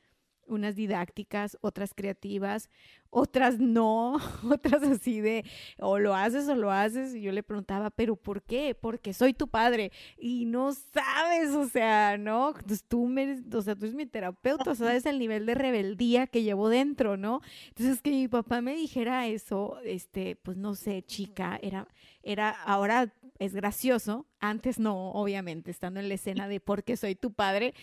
[0.48, 2.70] unas didácticas, otras creativas,
[3.10, 4.18] otras no,
[4.52, 5.46] otras así de
[5.80, 7.16] o lo haces o lo haces.
[7.16, 8.76] Y yo le preguntaba, ¿pero por qué?
[8.80, 9.92] Porque soy tu padre.
[10.18, 12.54] Y no sabes, o sea, ¿no?
[12.66, 15.56] Pues tú, me, o sea, tú eres mi terapeuta, o sea, sabes el nivel de
[15.56, 17.42] rebeldía que llevo dentro, ¿no?
[17.70, 21.88] Entonces, que mi papá me dijera eso, este, pues no sé, chica, era,
[22.24, 23.14] era, ahora
[23.44, 27.74] es gracioso, antes no, obviamente, estando en la escena de porque soy tu padre.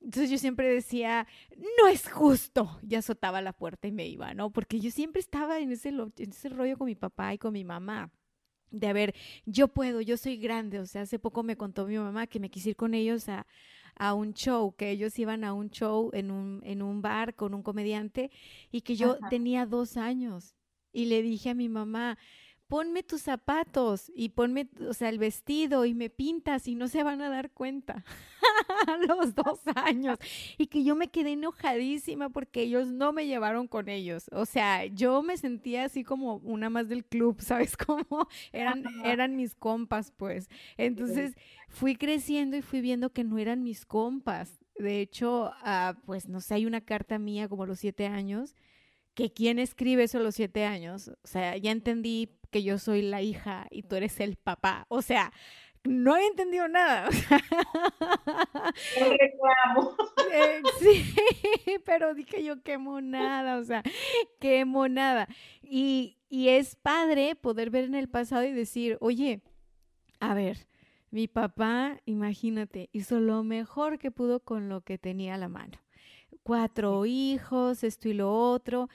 [0.00, 1.26] Entonces yo siempre decía,
[1.80, 4.50] no es justo, ya azotaba la puerta y me iba, ¿no?
[4.50, 7.64] Porque yo siempre estaba en ese, en ese rollo con mi papá y con mi
[7.64, 8.10] mamá
[8.70, 9.14] de a ver,
[9.46, 12.50] yo puedo, yo soy grande, o sea, hace poco me contó mi mamá que me
[12.50, 13.46] quise ir con ellos a,
[13.96, 17.54] a un show, que ellos iban a un show en un, en un bar con
[17.54, 18.30] un comediante
[18.70, 20.54] y que yo tenía dos años
[20.92, 22.18] y le dije a mi mamá,
[22.68, 27.02] ponme tus zapatos y ponme, o sea, el vestido y me pintas y no se
[27.02, 28.04] van a dar cuenta
[28.86, 30.18] a los dos años.
[30.58, 34.28] Y que yo me quedé enojadísima porque ellos no me llevaron con ellos.
[34.32, 38.28] O sea, yo me sentía así como una más del club, ¿sabes cómo?
[38.52, 40.48] Eran, eran mis compas, pues.
[40.76, 41.36] Entonces
[41.68, 44.60] fui creciendo y fui viendo que no eran mis compas.
[44.78, 48.54] De hecho, uh, pues no sé, hay una carta mía como a los siete años
[49.14, 51.08] que quién escribe eso a los siete años.
[51.08, 54.86] O sea, ya entendí que yo soy la hija y tú eres el papá.
[54.88, 55.32] O sea,
[55.84, 57.08] no he entendido nada.
[58.96, 59.96] reclamo.
[60.32, 61.14] Eh, sí,
[61.84, 63.82] pero dije yo qué monada, o sea,
[64.40, 65.28] qué monada.
[65.62, 69.40] Y, y es padre poder ver en el pasado y decir, oye,
[70.20, 70.66] a ver,
[71.10, 75.78] mi papá, imagínate, hizo lo mejor que pudo con lo que tenía a la mano
[76.48, 78.88] cuatro hijos, esto y lo otro.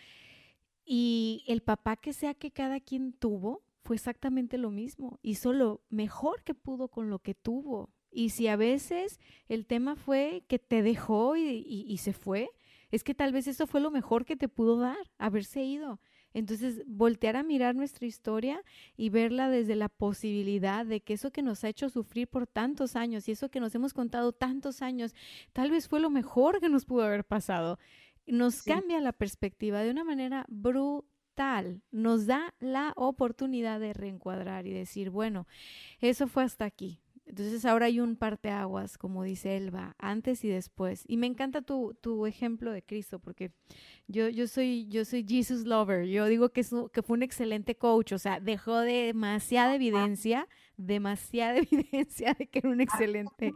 [0.86, 5.20] Y el papá que sea que cada quien tuvo fue exactamente lo mismo.
[5.22, 7.90] Hizo lo mejor que pudo con lo que tuvo.
[8.12, 12.52] Y si a veces el tema fue que te dejó y, y se fue,
[12.92, 16.00] es que tal vez eso fue lo mejor que te pudo dar, haberse ido.
[16.34, 18.64] Entonces, voltear a mirar nuestra historia
[18.98, 22.96] y verla desde la posibilidad de que eso que nos ha hecho sufrir por tantos
[22.96, 25.14] años y eso que nos hemos contado tantos años,
[25.54, 27.78] tal vez fue lo mejor que nos pudo haber pasado.
[28.26, 31.82] Nos cambia la perspectiva de una manera brutal.
[31.92, 35.48] Nos da la oportunidad de reencuadrar y decir, bueno,
[36.00, 37.00] eso fue hasta aquí.
[37.26, 41.04] Entonces ahora hay un parteaguas, como dice Elba, antes y después.
[41.08, 43.52] Y me encanta tu, tu ejemplo de Cristo, porque
[44.08, 46.06] yo, yo, soy, yo soy Jesus Lover.
[46.06, 50.48] Yo digo que, que fue un excelente coach, o sea, dejó demasiada evidencia,
[50.78, 53.54] demasiada evidencia de que era un excelente.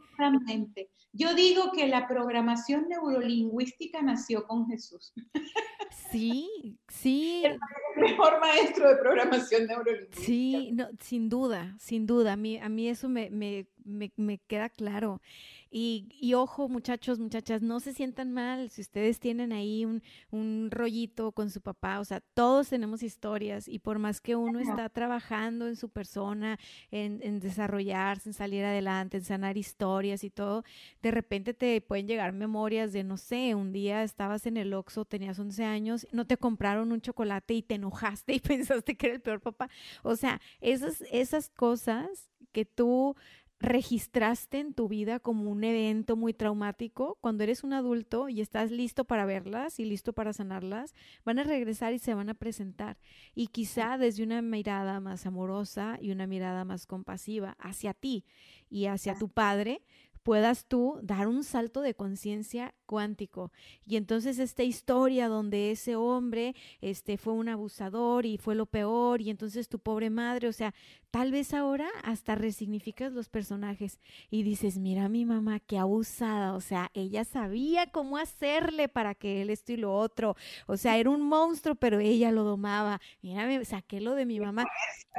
[1.12, 5.14] Yo digo que la programación neurolingüística nació con Jesús.
[6.12, 7.44] Sí, sí.
[7.46, 7.60] El
[7.96, 10.22] mejor maestro de programación neurolingüística.
[10.22, 12.34] Sí, no, sin duda, sin duda.
[12.34, 15.22] A mí, a mí eso me, me, me, me queda claro.
[15.70, 20.02] Y, ojo, muchachos, muchachas, no se sientan mal si ustedes tienen ahí un,
[20.32, 22.00] un, rollito con su papá.
[22.00, 26.60] O sea, todos tenemos historias y por más que uno está trabajando en su persona,
[26.92, 30.64] en, en desarrollarse, en salir adelante, en sanar historias y todo,
[31.02, 35.06] de repente te pueden llegar memorias de, no sé, un día estabas en el Oxxo,
[35.06, 39.16] tenías 11 años, no te compraron un chocolate y te enojaste y pensaste que era
[39.16, 39.70] el peor papá.
[40.04, 43.16] O sea, esas, esas cosas que tú
[43.60, 48.72] registraste en tu vida como un evento muy traumático, cuando eres un adulto y estás
[48.72, 50.94] listo para verlas y listo para sanarlas,
[51.26, 52.98] van a regresar y se van a presentar.
[53.34, 58.26] Y quizá desde una mirada más amorosa y una mirada más compasiva hacia ti
[58.70, 59.82] y hacia tu padre,
[60.22, 63.52] puedas tú dar un salto de conciencia cuántico.
[63.86, 69.22] Y entonces esta historia donde ese hombre este, fue un abusador y fue lo peor
[69.22, 70.74] y entonces tu pobre madre, o sea,
[71.12, 76.62] tal vez ahora hasta resignificas los personajes y dices, mira mi mamá, qué abusada, o
[76.62, 80.36] sea, ella sabía cómo hacerle para que él esto y lo otro,
[80.66, 83.02] o sea, era un monstruo, pero ella lo domaba.
[83.22, 84.66] Mira, saqué lo de mi mamá.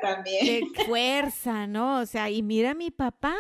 [0.01, 0.73] También.
[0.73, 2.01] Qué fuerza, ¿no?
[2.01, 3.37] O sea, y mira mi papá,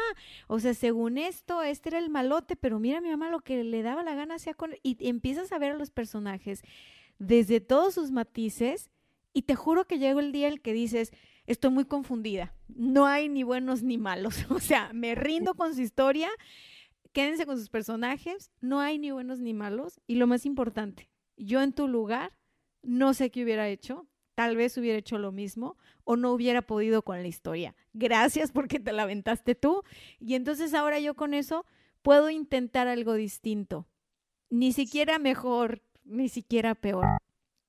[0.47, 3.83] o sea, según esto, este era el malote, pero mira mi mamá lo que le
[3.83, 4.75] daba la gana con...
[4.83, 6.62] Y empiezas a ver a los personajes
[7.19, 8.91] desde todos sus matices
[9.33, 11.12] y te juro que llegó el día en el que dices,
[11.47, 15.81] estoy muy confundida, no hay ni buenos ni malos, o sea, me rindo con su
[15.81, 16.29] historia,
[17.12, 21.62] quédense con sus personajes, no hay ni buenos ni malos y lo más importante, yo
[21.62, 22.33] en tu lugar
[22.83, 27.03] no sé qué hubiera hecho, tal vez hubiera hecho lo mismo o no hubiera podido
[27.03, 27.75] con la historia.
[27.93, 29.83] Gracias porque te la aventaste tú.
[30.21, 31.66] Y entonces ahora yo con eso
[32.03, 33.89] puedo intentar algo distinto.
[34.51, 37.07] Ni siquiera mejor, ni siquiera peor.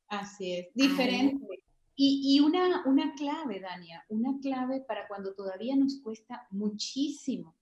[0.07, 1.45] Así es, diferente.
[1.95, 7.55] Y, y, una, una clave, Dania, una clave para cuando todavía nos cuesta muchísimo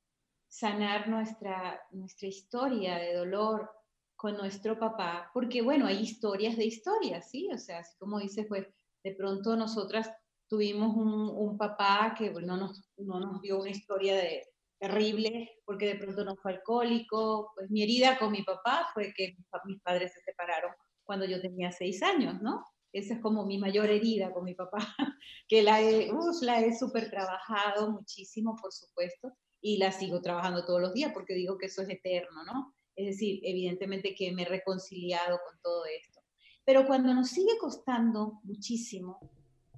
[0.47, 3.69] sanar nuestra, nuestra historia de dolor
[4.15, 7.49] con nuestro papá, porque bueno, hay historias de historias, ¿sí?
[7.53, 8.67] O sea, así como dices, pues
[9.03, 10.11] de pronto nosotras
[10.47, 14.43] tuvimos un, papá que no nos, no nos dio una historia de,
[14.79, 17.51] terrible porque de pronto no fue alcohólico.
[17.55, 20.71] Pues mi herida con mi papá fue que mis padres se separaron
[21.03, 22.65] cuando yo tenía seis años, ¿no?
[22.93, 24.77] Esa es como mi mayor herida con mi papá,
[25.47, 26.09] que la he,
[26.41, 31.33] la he súper trabajado muchísimo, por supuesto, y la sigo trabajando todos los días porque
[31.33, 32.73] digo que eso es eterno, ¿no?
[32.95, 36.21] Es decir, evidentemente que me he reconciliado con todo esto.
[36.65, 39.19] Pero cuando nos sigue costando muchísimo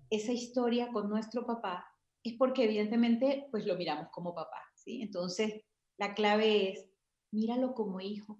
[0.10, 1.86] esa historia con nuestro papá,
[2.24, 5.04] es porque evidentemente pues lo miramos como papá, ¿sí?
[5.04, 5.62] Entonces,
[5.98, 6.90] la clave es,
[7.32, 8.40] míralo como hijo,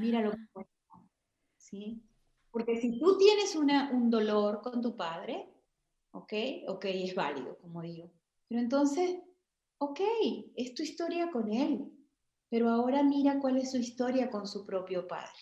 [0.00, 0.48] míralo ah.
[0.52, 1.10] como hijo,
[1.58, 2.02] ¿sí?
[2.50, 5.48] Porque si tú tienes una, un dolor con tu padre,
[6.12, 6.32] ¿ok?
[6.68, 8.10] Ok, es válido, como digo.
[8.48, 9.18] Pero entonces,
[9.78, 10.00] ok,
[10.56, 11.92] es tu historia con él,
[12.48, 15.40] pero ahora mira cuál es su historia con su propio padre,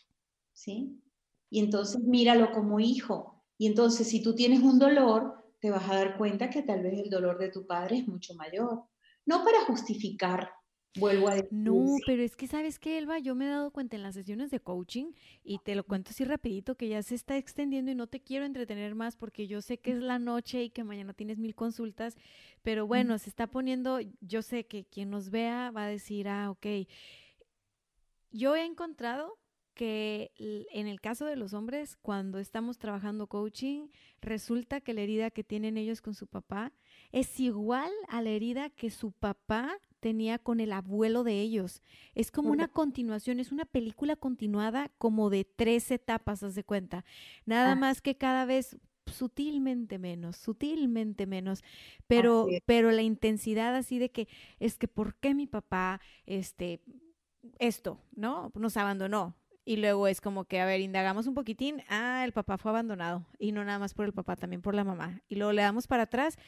[0.53, 1.01] ¿sí?
[1.49, 3.45] Y entonces míralo como hijo.
[3.57, 6.99] Y entonces si tú tienes un dolor, te vas a dar cuenta que tal vez
[6.99, 8.90] el dolor de tu padre es mucho mayor.
[9.31, 10.51] No para justificar,
[10.97, 11.53] vuelvo a decir.
[11.53, 14.51] No, pero es que sabes que, Elba, yo me he dado cuenta en las sesiones
[14.51, 15.13] de coaching
[15.45, 18.45] y te lo cuento así rapidito que ya se está extendiendo y no te quiero
[18.45, 22.17] entretener más porque yo sé que es la noche y que mañana tienes mil consultas,
[22.63, 26.51] pero bueno, se está poniendo, yo sé que quien nos vea va a decir, ah,
[26.51, 26.67] ok.
[28.33, 29.39] Yo he encontrado
[29.75, 30.33] que
[30.73, 35.45] en el caso de los hombres, cuando estamos trabajando coaching, resulta que la herida que
[35.45, 36.73] tienen ellos con su papá
[37.13, 41.83] es igual a la herida que su papá tenía con el abuelo de ellos.
[42.15, 47.05] Es como una continuación, es una película continuada como de tres etapas, haz de cuenta.
[47.45, 47.77] Nada ah.
[47.77, 51.65] más que cada vez sutilmente menos, sutilmente menos,
[52.07, 54.29] pero, pero la intensidad así de que
[54.61, 56.81] es que por qué mi papá, este,
[57.59, 58.53] esto, ¿no?
[58.55, 62.59] Nos abandonó, y luego es como que, a ver, indagamos un poquitín, ah, el papá
[62.59, 63.27] fue abandonado.
[63.39, 65.23] Y no nada más por el papá, también por la mamá.
[65.29, 66.39] Y luego le damos para atrás,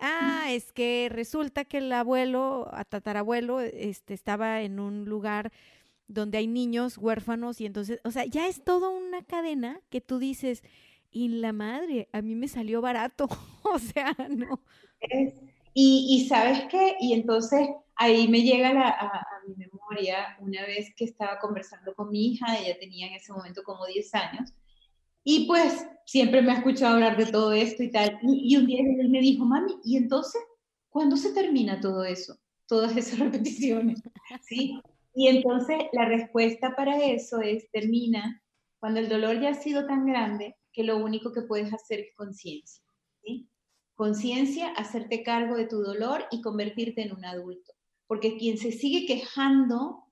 [0.00, 5.52] ah, es que resulta que el abuelo, a tatarabuelo, este, estaba en un lugar
[6.06, 10.18] donde hay niños huérfanos y entonces, o sea, ya es toda una cadena que tú
[10.18, 10.62] dices,
[11.10, 13.28] y la madre, a mí me salió barato,
[13.62, 14.60] o sea, no.
[15.74, 17.68] Y, y sabes qué, y entonces
[17.98, 22.78] ahí me llega a, mi memoria una vez que estaba conversando con mi hija, ella
[22.78, 24.52] tenía en ese momento como 10 años,
[25.24, 28.80] y pues siempre me ha escuchado hablar de todo esto y tal, y, un día
[28.80, 30.40] él me dijo, mami, ¿y entonces
[30.88, 32.36] cuándo se termina todo eso?
[32.66, 34.00] Todas esas repeticiones,
[34.42, 34.80] ¿sí?
[35.14, 38.42] Y entonces la respuesta para eso es, termina
[38.78, 42.14] cuando el dolor ya ha sido tan grande que lo único que puedes hacer es
[42.14, 42.84] conciencia.
[43.94, 47.72] Conciencia, hacerte cargo de tu dolor y convertirte en un adulto.
[48.06, 50.04] Porque quien se sigue quejando,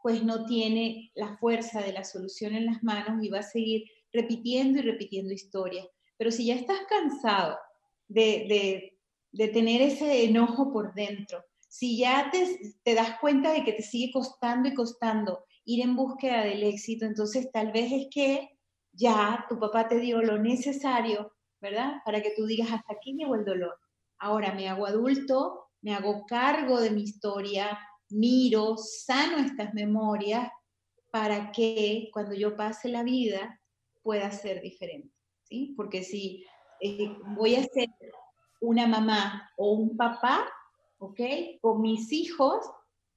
[0.00, 3.82] pues no tiene la fuerza de la solución en las manos y va a seguir
[4.16, 5.86] repitiendo y repitiendo historias.
[6.16, 7.58] Pero si ya estás cansado
[8.08, 8.92] de,
[9.32, 13.82] de, tener ese enojo por dentro, si ya te, te das cuenta de que te
[13.82, 18.58] sigue costando y costando ir en búsqueda del éxito, entonces tal vez es que
[18.92, 21.96] ya tu papá te dio lo necesario, ¿verdad?
[22.04, 23.76] Para que tú digas, hasta aquí llegó el dolor.
[24.18, 30.50] Ahora me hago adulto, me hago cargo de mi historia, miro, sano estas memorias
[31.10, 33.60] para que cuando yo pase la vida
[34.06, 35.74] pueda ser diferente, ¿sí?
[35.76, 36.46] Porque si
[36.80, 37.88] eh, voy a ser
[38.60, 40.48] una mamá o un papá,
[40.98, 41.20] ¿ok?
[41.60, 42.64] Con mis hijos,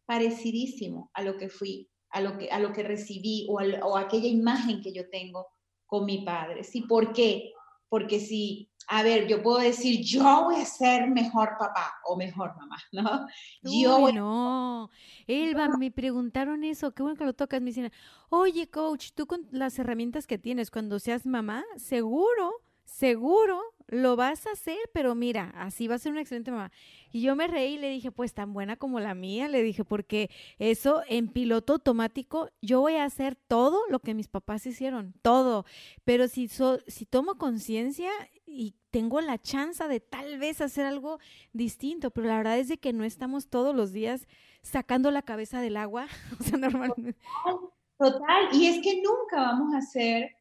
[0.08, 4.28] parecidísimo a lo que fui, a lo que, a lo que recibí o, o aquella
[4.28, 5.46] imagen que yo tengo
[5.86, 6.64] con mi padre.
[6.64, 6.82] ¿Sí?
[6.82, 7.54] ¿Por qué?
[7.88, 12.56] Porque si, a ver, yo puedo decir, yo voy a ser mejor papá o mejor
[12.58, 13.28] mamá, ¿no?
[13.62, 14.90] yo no.
[15.28, 17.92] Elba, me preguntaron eso, qué bueno que lo tocas, me dicen,
[18.30, 24.46] oye, coach, tú con las herramientas que tienes cuando seas mamá, seguro, seguro lo vas
[24.46, 26.72] a hacer, pero mira, así va a ser una excelente mamá.
[27.12, 29.84] Y yo me reí y le dije, pues tan buena como la mía, le dije,
[29.84, 30.30] porque
[30.60, 35.66] eso en piloto automático, yo voy a hacer todo lo que mis papás hicieron, todo.
[36.06, 38.12] Pero si, si tomo conciencia
[38.46, 41.20] y tengo la chance de tal vez hacer algo
[41.52, 44.28] distinto, pero la verdad es de que no estamos todos los días
[44.62, 46.08] sacando la cabeza del agua,
[46.40, 47.20] o sea, normalmente.
[47.98, 50.36] Total, y es que nunca vamos a ser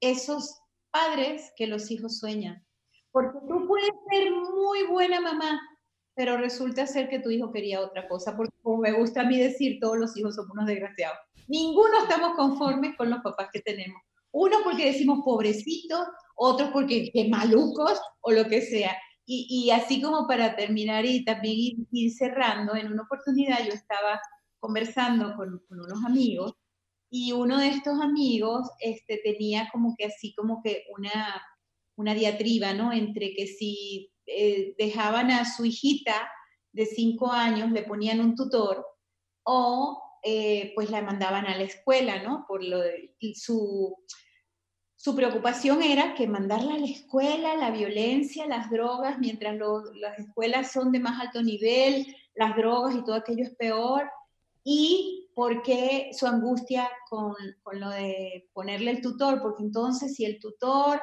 [0.00, 0.60] esos
[0.90, 2.64] padres que los hijos sueñan.
[3.12, 5.60] Porque tú puedes ser muy buena mamá,
[6.14, 9.38] pero resulta ser que tu hijo quería otra cosa, porque como me gusta a mí
[9.38, 11.18] decir, todos los hijos somos unos desgraciados.
[11.48, 14.00] Ninguno estamos conformes con los papás que tenemos.
[14.32, 18.96] Uno porque decimos pobrecitos, otro porque que malucos o lo que sea.
[19.32, 24.20] Y, así como para terminar y también ir, cerrando, en una oportunidad yo estaba
[24.58, 26.54] conversando con, con, unos amigos
[27.10, 31.42] y uno de estos amigos este, tenía como que así como que una,
[31.96, 32.92] una diatriba, ¿no?
[32.92, 36.30] Entre que si eh, dejaban a su hijita
[36.72, 38.86] de cinco años, le ponían un tutor,
[39.42, 42.44] o eh, pues la mandaban a la escuela, ¿no?
[42.46, 43.96] Por lo de, su,
[44.94, 50.70] su preocupación era que mandarla a la escuela, la violencia, las drogas, mientras las escuelas
[50.70, 54.08] son de más alto nivel, las drogas y todo aquello es peor,
[54.62, 60.38] y porque su angustia con, con lo de ponerle el tutor, porque entonces si el
[60.38, 61.00] tutor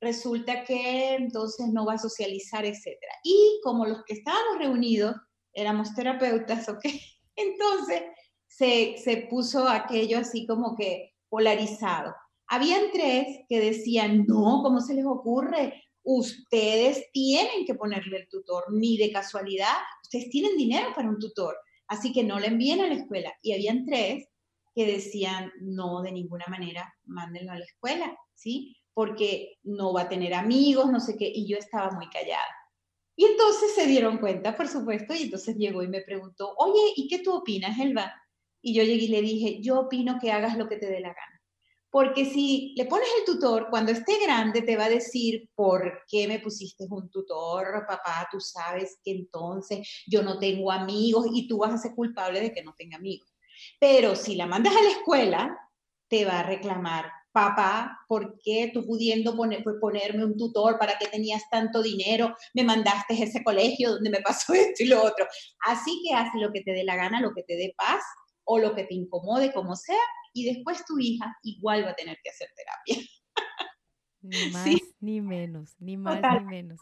[0.00, 2.86] resulta que entonces no va a socializar, etc.
[3.24, 5.16] Y como los que estábamos reunidos
[5.52, 6.68] éramos terapeutas.
[7.34, 8.02] Entonces
[8.46, 12.14] se, se puso aquello así como que polarizado.
[12.46, 15.82] Habían tres que decían, no, ¿cómo se les ocurre?
[16.04, 21.56] Ustedes tienen que ponerle el tutor, ni de casualidad, ustedes tienen dinero para un tutor,
[21.90, 23.30] así que no le envíen a la escuela.
[23.42, 24.26] Y habían tres
[24.74, 28.76] que decían, no, de ninguna manera, mándenlo a la escuela, ¿sí?
[28.94, 32.54] porque no va a tener amigos, no sé qué, y yo estaba muy callada.
[33.16, 37.08] Y entonces se dieron cuenta, por supuesto, y entonces llegó y me preguntó, oye, ¿y
[37.08, 38.12] qué tú opinas, Elba?
[38.62, 41.14] Y yo llegué y le dije, yo opino que hagas lo que te dé la
[41.14, 41.29] gana.
[41.90, 46.28] Porque si le pones el tutor, cuando esté grande te va a decir, ¿por qué
[46.28, 48.28] me pusiste un tutor, papá?
[48.30, 52.52] Tú sabes que entonces yo no tengo amigos y tú vas a ser culpable de
[52.52, 53.28] que no tenga amigos.
[53.80, 55.58] Pero si la mandas a la escuela,
[56.08, 60.78] te va a reclamar, papá, ¿por qué tú pudiendo pues, ponerme un tutor?
[60.78, 62.34] ¿Para qué tenías tanto dinero?
[62.54, 65.26] Me mandaste a ese colegio donde me pasó esto y lo otro.
[65.66, 68.02] Así que haz lo que te dé la gana, lo que te dé paz
[68.44, 70.00] o lo que te incomode, como sea,
[70.32, 73.06] y después tu hija igual va a tener que hacer terapia.
[74.22, 74.66] Ni más
[75.00, 76.78] ni menos, ni más ni menos.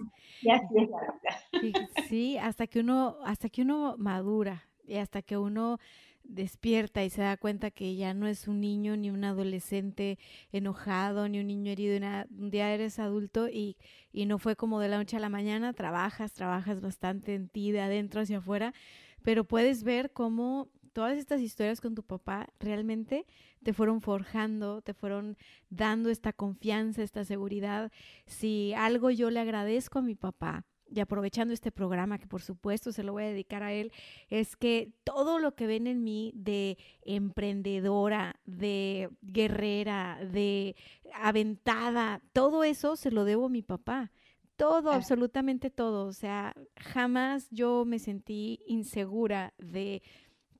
[2.08, 5.78] Sí, hasta que uno, hasta que uno madura y hasta que uno
[6.24, 10.18] despierta y se da cuenta que ya no es un niño ni un adolescente
[10.52, 11.96] enojado ni un niño herido,
[12.36, 13.76] un día eres adulto y,
[14.12, 17.72] y no fue como de la noche a la mañana, trabajas, trabajas bastante en ti,
[17.72, 18.74] de adentro hacia afuera,
[19.22, 20.68] pero puedes ver cómo
[20.98, 23.24] todas estas historias con tu papá realmente
[23.62, 25.36] te fueron forjando, te fueron
[25.70, 27.92] dando esta confianza, esta seguridad.
[28.26, 32.90] Si algo yo le agradezco a mi papá, y aprovechando este programa, que por supuesto
[32.90, 33.92] se lo voy a dedicar a él,
[34.28, 40.74] es que todo lo que ven en mí de emprendedora, de guerrera, de
[41.14, 44.10] aventada, todo eso se lo debo a mi papá.
[44.56, 46.06] Todo, absolutamente todo.
[46.06, 50.02] O sea, jamás yo me sentí insegura de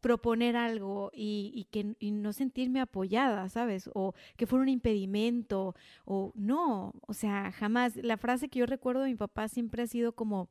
[0.00, 3.90] proponer algo y, que no sentirme apoyada, ¿sabes?
[3.94, 5.74] O que fuera un impedimento,
[6.04, 7.96] o no, o sea, jamás.
[7.96, 10.48] La frase que yo recuerdo de mi papá siempre ha sido como,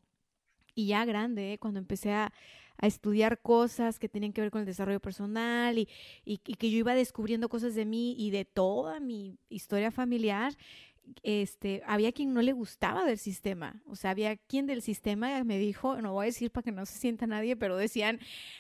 [0.76, 1.58] y ya grande, ¿eh?
[1.60, 2.34] cuando empecé a,
[2.80, 5.90] estudiar cosas que tenían que ver con el desarrollo personal y,
[6.26, 10.54] y, que yo iba descubriendo cosas de mí y de toda mi historia familiar,
[11.24, 15.58] este, había quien no le gustaba del sistema, o sea, había quien del sistema me
[15.58, 18.20] dijo, no voy a decir para que no se sienta nadie, pero decían,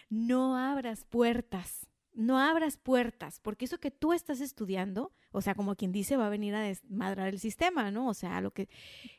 [0.09, 5.75] no abras puertas, no abras puertas, porque eso que tú estás estudiando, o sea, como
[5.75, 8.07] quien dice, va a venir a desmadrar el sistema, ¿no?
[8.07, 8.69] O sea, lo que...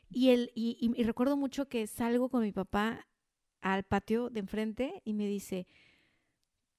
[0.09, 3.07] Y, el, y, y recuerdo mucho que salgo con mi papá
[3.61, 5.67] al patio de enfrente y me dice,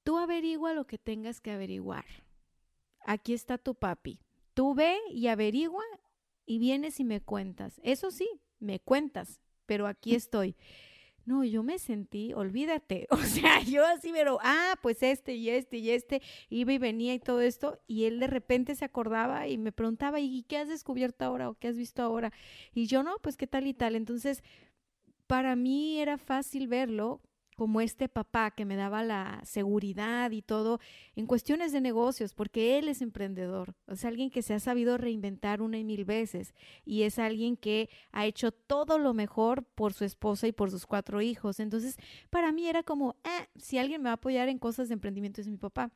[0.03, 2.05] tú averigua lo que tengas que averiguar.
[3.07, 4.20] Aquí está tu papi.
[4.55, 5.84] Tú ve y averigua
[6.51, 7.80] y vienes y me cuentas.
[7.84, 8.28] Eso sí,
[8.59, 10.57] me cuentas, pero aquí estoy.
[11.24, 15.76] No, yo me sentí, olvídate, o sea, yo así, pero, ah, pues este y este
[15.76, 19.59] y este, iba y venía y todo esto, y él de repente se acordaba y
[19.59, 22.32] me preguntaba, ¿y qué has descubierto ahora o qué has visto ahora?
[22.74, 23.94] Y yo, no, pues qué tal y tal.
[23.94, 24.42] Entonces,
[25.28, 27.20] para mí era fácil verlo
[27.61, 30.81] como este papá que me daba la seguridad y todo
[31.15, 35.61] en cuestiones de negocios, porque él es emprendedor, es alguien que se ha sabido reinventar
[35.61, 36.55] una y mil veces
[36.87, 40.87] y es alguien que ha hecho todo lo mejor por su esposa y por sus
[40.87, 41.61] cuatro hijos.
[41.61, 41.99] Entonces,
[42.31, 45.43] para mí era como, eh, si alguien me va a apoyar en cosas de emprendimiento
[45.43, 45.91] es mi papá.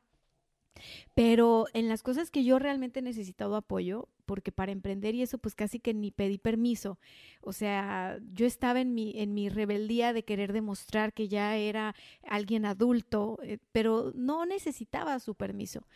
[1.13, 5.37] Pero en las cosas que yo realmente he necesitado apoyo, porque para emprender y eso
[5.37, 6.99] pues casi que ni pedí permiso.
[7.41, 11.95] O sea, yo estaba en mi, en mi rebeldía de querer demostrar que ya era
[12.23, 15.87] alguien adulto, eh, pero no necesitaba su permiso.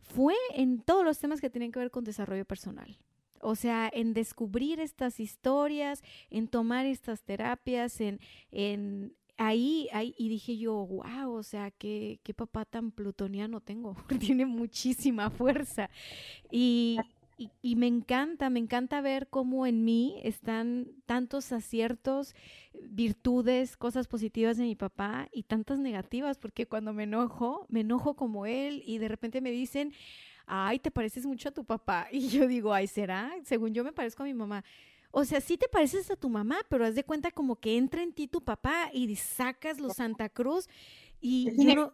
[0.00, 2.98] Fue en todos los temas que tienen que ver con desarrollo personal.
[3.40, 8.18] O sea, en descubrir estas historias, en tomar estas terapias, en,
[8.50, 13.96] en ahí, ahí, y dije yo, wow, o sea, qué, qué papá tan plutoniano tengo,
[14.20, 15.88] tiene muchísima fuerza.
[16.50, 16.98] Y,
[17.38, 22.34] y, y, me encanta, me encanta ver cómo en mí están tantos aciertos,
[22.90, 28.16] virtudes, cosas positivas de mi papá y tantas negativas, porque cuando me enojo, me enojo
[28.16, 29.92] como él y de repente me dicen,
[30.46, 32.08] ay, te pareces mucho a tu papá.
[32.12, 33.32] Y yo digo, ay, ¿será?
[33.44, 34.64] Según yo me parezco a mi mamá.
[35.10, 38.02] O sea, sí te pareces a tu mamá, pero haz de cuenta como que entra
[38.02, 40.68] en ti tu papá y sacas los Santa Cruz
[41.20, 41.92] y yo no,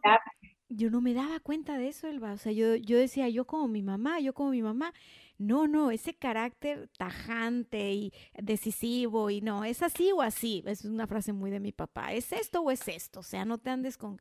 [0.69, 2.33] yo no, me daba cuenta de eso, Elba.
[2.33, 4.93] O sea, yo, yo decía, yo como mi mamá, yo como mi mamá.
[5.37, 10.63] No, no, ese carácter tajante y decisivo y no, es así o así.
[10.67, 12.13] Es una frase muy de mi papá.
[12.13, 13.21] ¿Es esto o es esto?
[13.21, 14.21] O sea, no te andes con...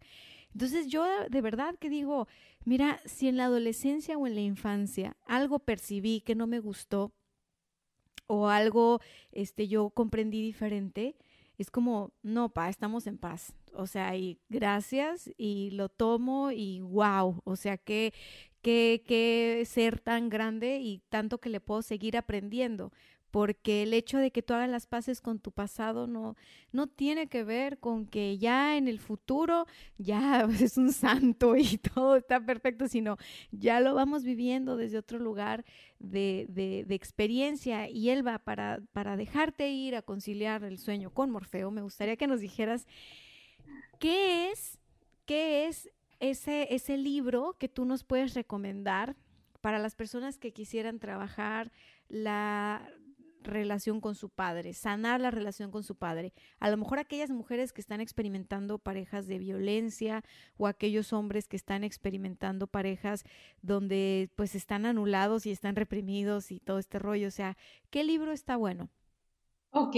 [0.53, 2.27] Entonces yo de verdad que digo,
[2.65, 7.11] mira, si en la adolescencia o en la infancia algo percibí que no me gustó,
[8.33, 8.99] o algo
[9.31, 11.15] este, yo comprendí diferente,
[11.57, 13.53] es como, no, pa, estamos en paz.
[13.73, 18.13] O sea, y gracias y lo tomo y wow, o sea, qué,
[18.61, 22.91] qué, qué ser tan grande y tanto que le puedo seguir aprendiendo
[23.33, 26.35] porque el hecho de que tú hagas las paces con tu pasado no,
[26.71, 29.65] no tiene que ver con que ya en el futuro
[29.97, 33.17] ya es un santo y todo está perfecto, sino
[33.51, 35.65] ya lo vamos viviendo desde otro lugar
[35.97, 41.31] de, de, experiencia y él va para, para dejarte ir a conciliar el sueño con
[41.31, 41.71] Morfeo.
[41.71, 42.85] Me gustaría que nos dijeras
[43.97, 44.77] qué es,
[45.25, 49.15] qué es ese, ese libro que tú nos puedes recomendar
[49.59, 51.71] para las personas que quisieran trabajar
[52.09, 52.87] la
[53.43, 56.33] relación con su padre, sanar la relación con su padre.
[56.59, 60.23] A lo mejor aquellas mujeres que están experimentando parejas de violencia
[60.57, 63.23] o aquellos hombres que están experimentando parejas
[63.61, 67.27] donde pues están anulados y están reprimidos y todo este rollo.
[67.27, 67.57] O sea,
[67.89, 68.89] ¿qué libro está bueno?
[69.71, 69.95] Ok,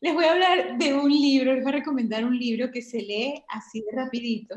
[0.00, 3.00] les voy a hablar de un libro, les voy a recomendar un libro que se
[3.00, 4.54] lee así de rapidito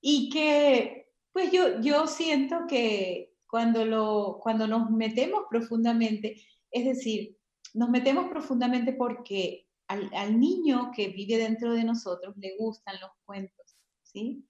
[0.00, 7.36] y que pues yo, yo siento que cuando, lo, cuando nos metemos profundamente, es decir,
[7.74, 13.76] nos metemos profundamente porque al, niño que vive dentro de nosotros le gustan los cuentos,
[14.02, 14.44] ¿sí?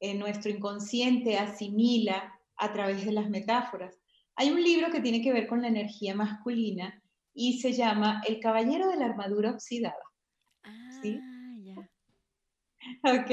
[0.00, 3.98] Eh, nuestro inconsciente asimila a través de las metáforas.
[4.34, 7.02] Hay un libro que tiene que ver con la energía masculina
[7.34, 10.02] y se llama El Caballero de la Armadura Oxidada.
[11.02, 11.20] ¿sí?
[13.04, 13.30] Ah, ok.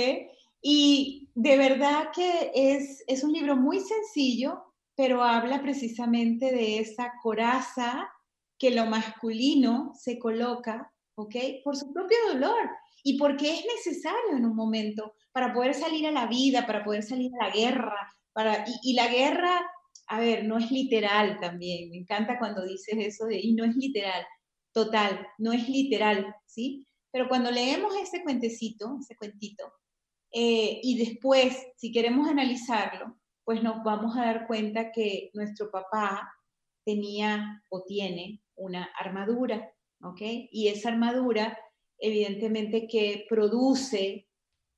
[0.61, 4.63] Y de verdad que es, es un libro muy sencillo,
[4.95, 8.09] pero habla precisamente de esa coraza
[8.57, 11.35] que lo masculino se coloca, ¿ok?
[11.63, 12.69] Por su propio dolor
[13.03, 17.03] y porque es necesario en un momento para poder salir a la vida, para poder
[17.03, 19.61] salir a la guerra, para, y, la guerra,
[20.07, 23.75] a ver, no es literal también, me encanta cuando dices eso de, y no es
[23.75, 24.25] literal,
[24.73, 26.85] total, no es literal, ¿sí?
[27.11, 29.71] Pero cuando leemos ese cuentecito, ese cuentito,
[30.31, 36.29] Eh, y después, si queremos analizarlo, pues nos vamos a dar cuenta que nuestro papá
[36.85, 39.71] tenía o tiene una armadura,
[40.01, 40.21] ¿ok?
[40.51, 41.57] Y esa armadura,
[41.97, 44.27] evidentemente, que produce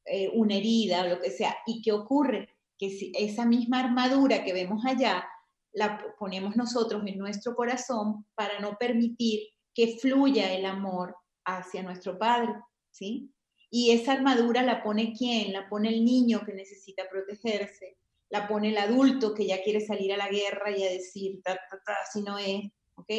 [0.06, 1.56] eh, una herida o lo que sea.
[1.66, 2.50] ¿Y qué ocurre?
[2.78, 5.28] Que si esa misma armadura que vemos allá,
[5.72, 11.16] la ponemos nosotros en nuestro corazón para no permitir que fluya el amor
[11.46, 12.54] hacia nuestro Padre,
[12.92, 13.32] ¿sí?
[13.70, 15.54] Y esa armadura la pone quién?
[15.54, 17.98] La pone el niño que necesita protegerse,
[18.30, 21.56] la pone el adulto que ya quiere salir a la guerra y a decir, ta,
[21.86, 22.64] ta, si no es,
[22.96, 23.10] ¿ok?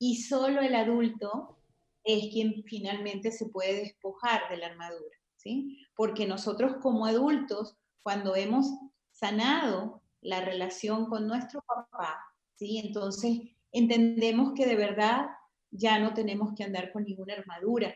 [0.00, 1.58] Y solo el adulto
[2.02, 5.78] es quien finalmente se puede despojar de la armadura, ¿sí?
[5.94, 8.66] Porque nosotros como adultos, cuando hemos
[9.12, 12.18] sanado la relación con nuestro papá,
[12.56, 12.78] ¿sí?
[12.78, 13.40] Entonces
[13.70, 15.26] entendemos que de verdad
[15.70, 17.94] ya no tenemos que andar con ninguna armadura,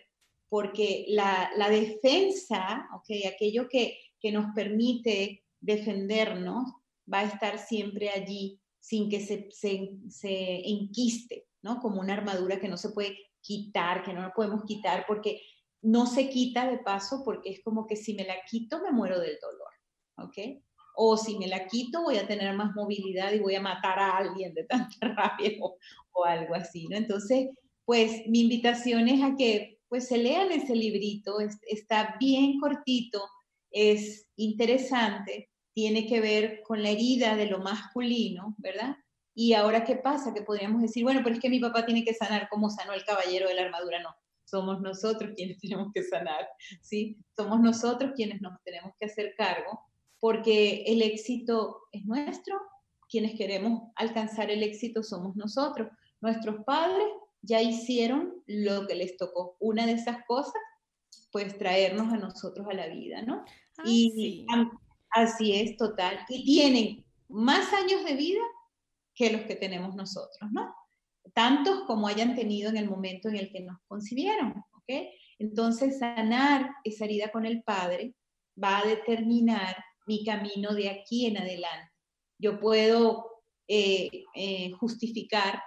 [0.49, 3.25] porque la, defensa, ¿okay?
[3.25, 3.99] aquello que,
[4.33, 6.65] nos permite defendernos,
[7.13, 11.81] va a estar siempre allí sin que se, se, enquiste, ¿no?
[11.81, 15.41] Como una armadura que no se puede quitar, que no la podemos quitar, porque
[15.81, 19.19] no se quita de paso, porque es como que si me la quito me muero
[19.19, 20.63] del dolor, ¿ok?
[20.97, 24.19] O si me la quito voy a tener más movilidad y voy a matar a
[24.19, 25.79] alguien de tanta rabia o,
[26.13, 26.99] o algo así, ¿no?
[26.99, 27.49] Entonces,
[27.87, 33.23] pues mi invitación es a que pues se lean ese librito, está bien cortito,
[33.71, 38.97] es interesante, tiene que ver con la herida de lo masculino, ¿verdad?
[39.35, 40.33] Y ahora, ¿qué pasa?
[40.33, 43.05] Que podríamos decir, bueno, pero es que mi papá tiene que sanar como sanó el
[43.05, 44.01] caballero de la armadura.
[44.01, 46.49] No, somos nosotros quienes tenemos que sanar,
[46.81, 47.19] ¿sí?
[47.37, 49.81] Somos nosotros quienes nos tenemos que hacer cargo,
[50.21, 52.61] porque el éxito es nuestro,
[53.09, 55.89] quienes queremos alcanzar el éxito somos nosotros.
[56.21, 57.07] Nuestros padres
[57.43, 59.57] ya hicieron lo que les tocó.
[59.61, 60.55] Una de esas cosas,
[61.31, 63.45] pues traernos a nosotros a la vida, ¿no?
[63.79, 64.47] Ah, y
[65.11, 66.21] así es, total.
[66.29, 68.41] Y tienen más años de vida
[69.15, 70.75] que los que tenemos nosotros, ¿no?
[71.33, 75.09] Tantos como hayan tenido en el momento en el que nos concibieron, ¿ok?
[75.39, 78.15] Entonces, sanar esa herida con el Padre
[78.63, 79.77] va a determinar
[80.07, 81.93] mi camino de aquí en adelante.
[82.39, 85.63] Yo puedo eh, eh, justificar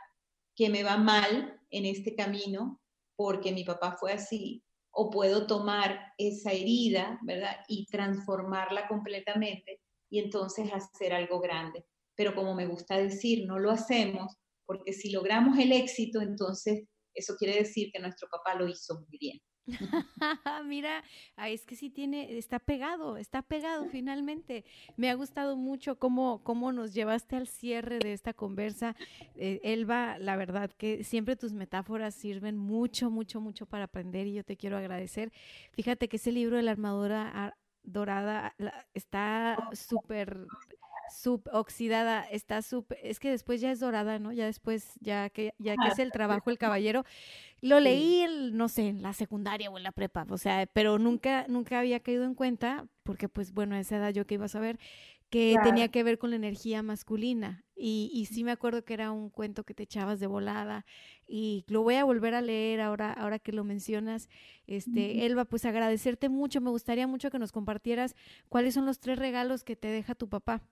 [0.55, 2.79] que me va mal en este camino
[3.15, 7.57] porque mi papá fue así, o puedo tomar esa herida, ¿verdad?
[7.67, 11.85] Y transformarla completamente y entonces hacer algo grande.
[12.17, 14.35] Pero como me gusta decir, no lo hacemos
[14.65, 16.83] porque si logramos el éxito, entonces
[17.13, 19.41] eso quiere decir que nuestro papá lo hizo muy bien.
[20.65, 21.03] Mira,
[21.45, 24.65] es que sí tiene, está pegado, está pegado finalmente.
[24.95, 28.95] Me ha gustado mucho cómo, cómo nos llevaste al cierre de esta conversa.
[29.35, 34.33] Eh, Elba, la verdad que siempre tus metáforas sirven mucho, mucho, mucho para aprender y
[34.33, 35.31] yo te quiero agradecer.
[35.73, 38.55] Fíjate que ese libro de la armadura dorada
[38.93, 40.45] está súper
[41.11, 44.31] suboxidada, está súper, es que después ya es dorada, ¿no?
[44.31, 47.05] Ya después, ya que, ya que es el trabajo el caballero,
[47.61, 51.45] lo leí, no sé, en la secundaria o en la prepa, o sea, pero nunca,
[51.47, 54.49] nunca había caído en cuenta, porque pues bueno, a esa edad yo que iba a
[54.49, 54.79] saber,
[55.29, 57.63] que tenía que ver con la energía masculina.
[57.75, 60.85] Y, y, sí me acuerdo que era un cuento que te echabas de volada
[61.27, 64.29] y lo voy a volver a leer ahora, ahora que lo mencionas.
[64.65, 66.59] Este, Elba, pues agradecerte mucho.
[66.59, 68.15] Me gustaría mucho que nos compartieras
[68.49, 70.63] cuáles son los tres regalos que te deja tu papá.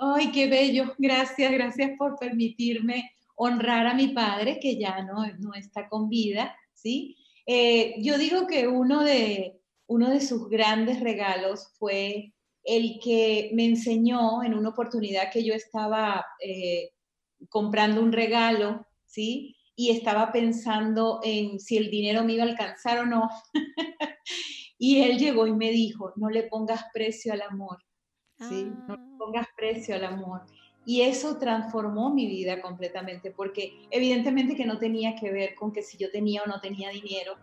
[0.00, 0.94] Ay, qué bello.
[0.96, 6.56] Gracias, gracias por permitirme honrar a mi padre, que ya no, no está con vida,
[6.72, 7.16] ¿sí?
[7.46, 13.64] Eh, yo digo que uno de, uno de sus grandes regalos fue el que me
[13.64, 16.90] enseñó en una oportunidad que yo estaba eh,
[17.48, 19.56] comprando un regalo, ¿sí?
[19.74, 23.28] Y estaba pensando en si el dinero me iba a alcanzar o no.
[24.78, 27.78] y él llegó y me dijo, no le pongas precio al amor,
[28.40, 28.72] ¿sí?
[28.86, 29.16] No ah.
[29.18, 30.42] pongas precio al amor.
[30.84, 35.82] Y eso transformó mi vida completamente, porque evidentemente que no tenía que ver con que
[35.82, 37.36] si yo tenía o no tenía dinero,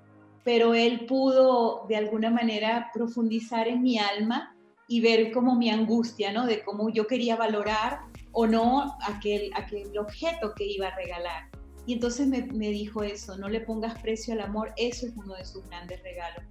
[0.44, 4.56] pero él pudo de alguna manera profundizar en mi alma
[4.88, 6.46] y ver como mi angustia, ¿no?
[6.46, 8.00] De cómo yo quería valorar
[8.32, 11.50] o no aquel, aquel objeto que iba a regalar.
[11.88, 15.36] Y entonces me, me dijo eso, no le pongas precio al amor, eso es uno
[15.36, 16.44] de sus grandes regalos.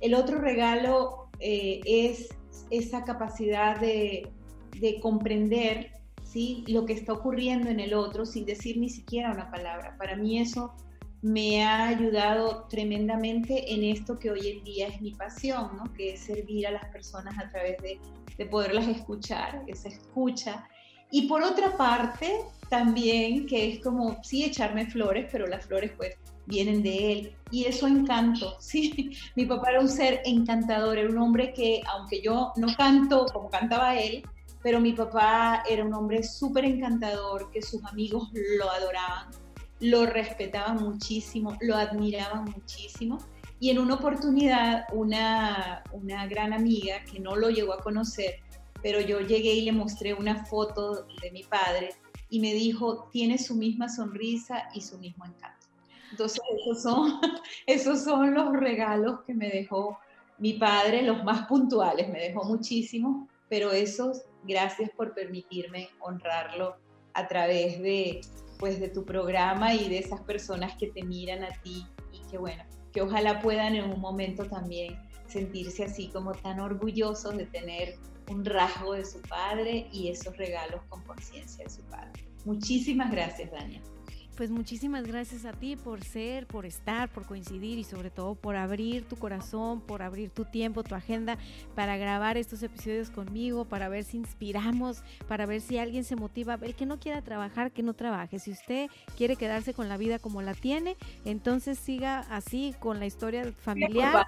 [0.00, 2.28] El otro regalo eh, es
[2.70, 4.30] esa capacidad de,
[4.78, 6.64] de comprender ¿sí?
[6.68, 9.96] lo que está ocurriendo en el otro sin decir ni siquiera una palabra.
[9.98, 10.74] Para mí eso
[11.22, 15.92] me ha ayudado tremendamente en esto que hoy en día es mi pasión, ¿no?
[15.94, 17.98] que es servir a las personas a través de,
[18.36, 20.68] de poderlas escuchar, esa escucha.
[21.10, 26.16] Y por otra parte, también que es como, sí, echarme flores, pero las flores pues
[26.46, 27.36] vienen de él.
[27.50, 29.12] Y eso encanto, sí.
[29.36, 33.48] Mi papá era un ser encantador, era un hombre que, aunque yo no canto como
[33.50, 34.22] cantaba él,
[34.62, 38.28] pero mi papá era un hombre súper encantador, que sus amigos
[38.58, 39.28] lo adoraban,
[39.80, 43.18] lo respetaban muchísimo, lo admiraban muchísimo.
[43.60, 48.40] Y en una oportunidad, una, una gran amiga que no lo llegó a conocer,
[48.82, 51.90] pero yo llegué y le mostré una foto de mi padre
[52.30, 55.66] y me dijo, tiene su misma sonrisa y su mismo encanto.
[56.10, 57.20] Entonces, esos son,
[57.66, 59.98] esos son los regalos que me dejó
[60.38, 66.76] mi padre, los más puntuales, me dejó muchísimo, pero esos, gracias por permitirme honrarlo
[67.14, 68.20] a través de,
[68.58, 72.38] pues, de tu programa y de esas personas que te miran a ti y que,
[72.38, 74.96] bueno, que ojalá puedan en un momento también
[75.26, 77.96] sentirse así como tan orgullosos de tener
[78.30, 82.24] un rasgo de su padre y esos regalos con conciencia de su padre.
[82.44, 83.82] Muchísimas gracias, Dania.
[84.38, 88.54] Pues muchísimas gracias a ti por ser, por estar, por coincidir y sobre todo por
[88.54, 91.36] abrir tu corazón, por abrir tu tiempo, tu agenda
[91.74, 96.56] para grabar estos episodios conmigo, para ver si inspiramos, para ver si alguien se motiva.
[96.62, 98.38] El que no quiera trabajar, que no trabaje.
[98.38, 103.06] Si usted quiere quedarse con la vida como la tiene, entonces siga así con la
[103.06, 104.24] historia familiar,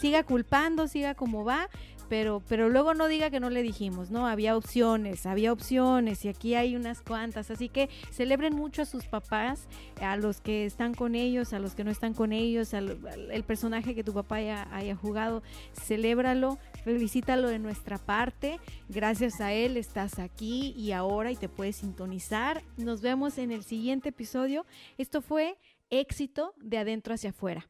[0.00, 1.68] siga culpando, siga como va,
[2.10, 4.26] pero, pero luego no diga que no le dijimos, ¿no?
[4.26, 7.52] Había opciones, había opciones y aquí hay unas cuantas.
[7.52, 9.68] Así que celebren mucho a sus papás,
[10.02, 12.98] a los que están con ellos, a los que no están con ellos, al,
[13.30, 18.58] el personaje que tu papá haya, haya jugado, celébralo, felicítalo de nuestra parte.
[18.88, 22.64] Gracias a él estás aquí y ahora y te puedes sintonizar.
[22.76, 24.66] Nos vemos en el siguiente episodio.
[24.98, 25.56] Esto fue
[25.90, 27.69] éxito de adentro hacia afuera.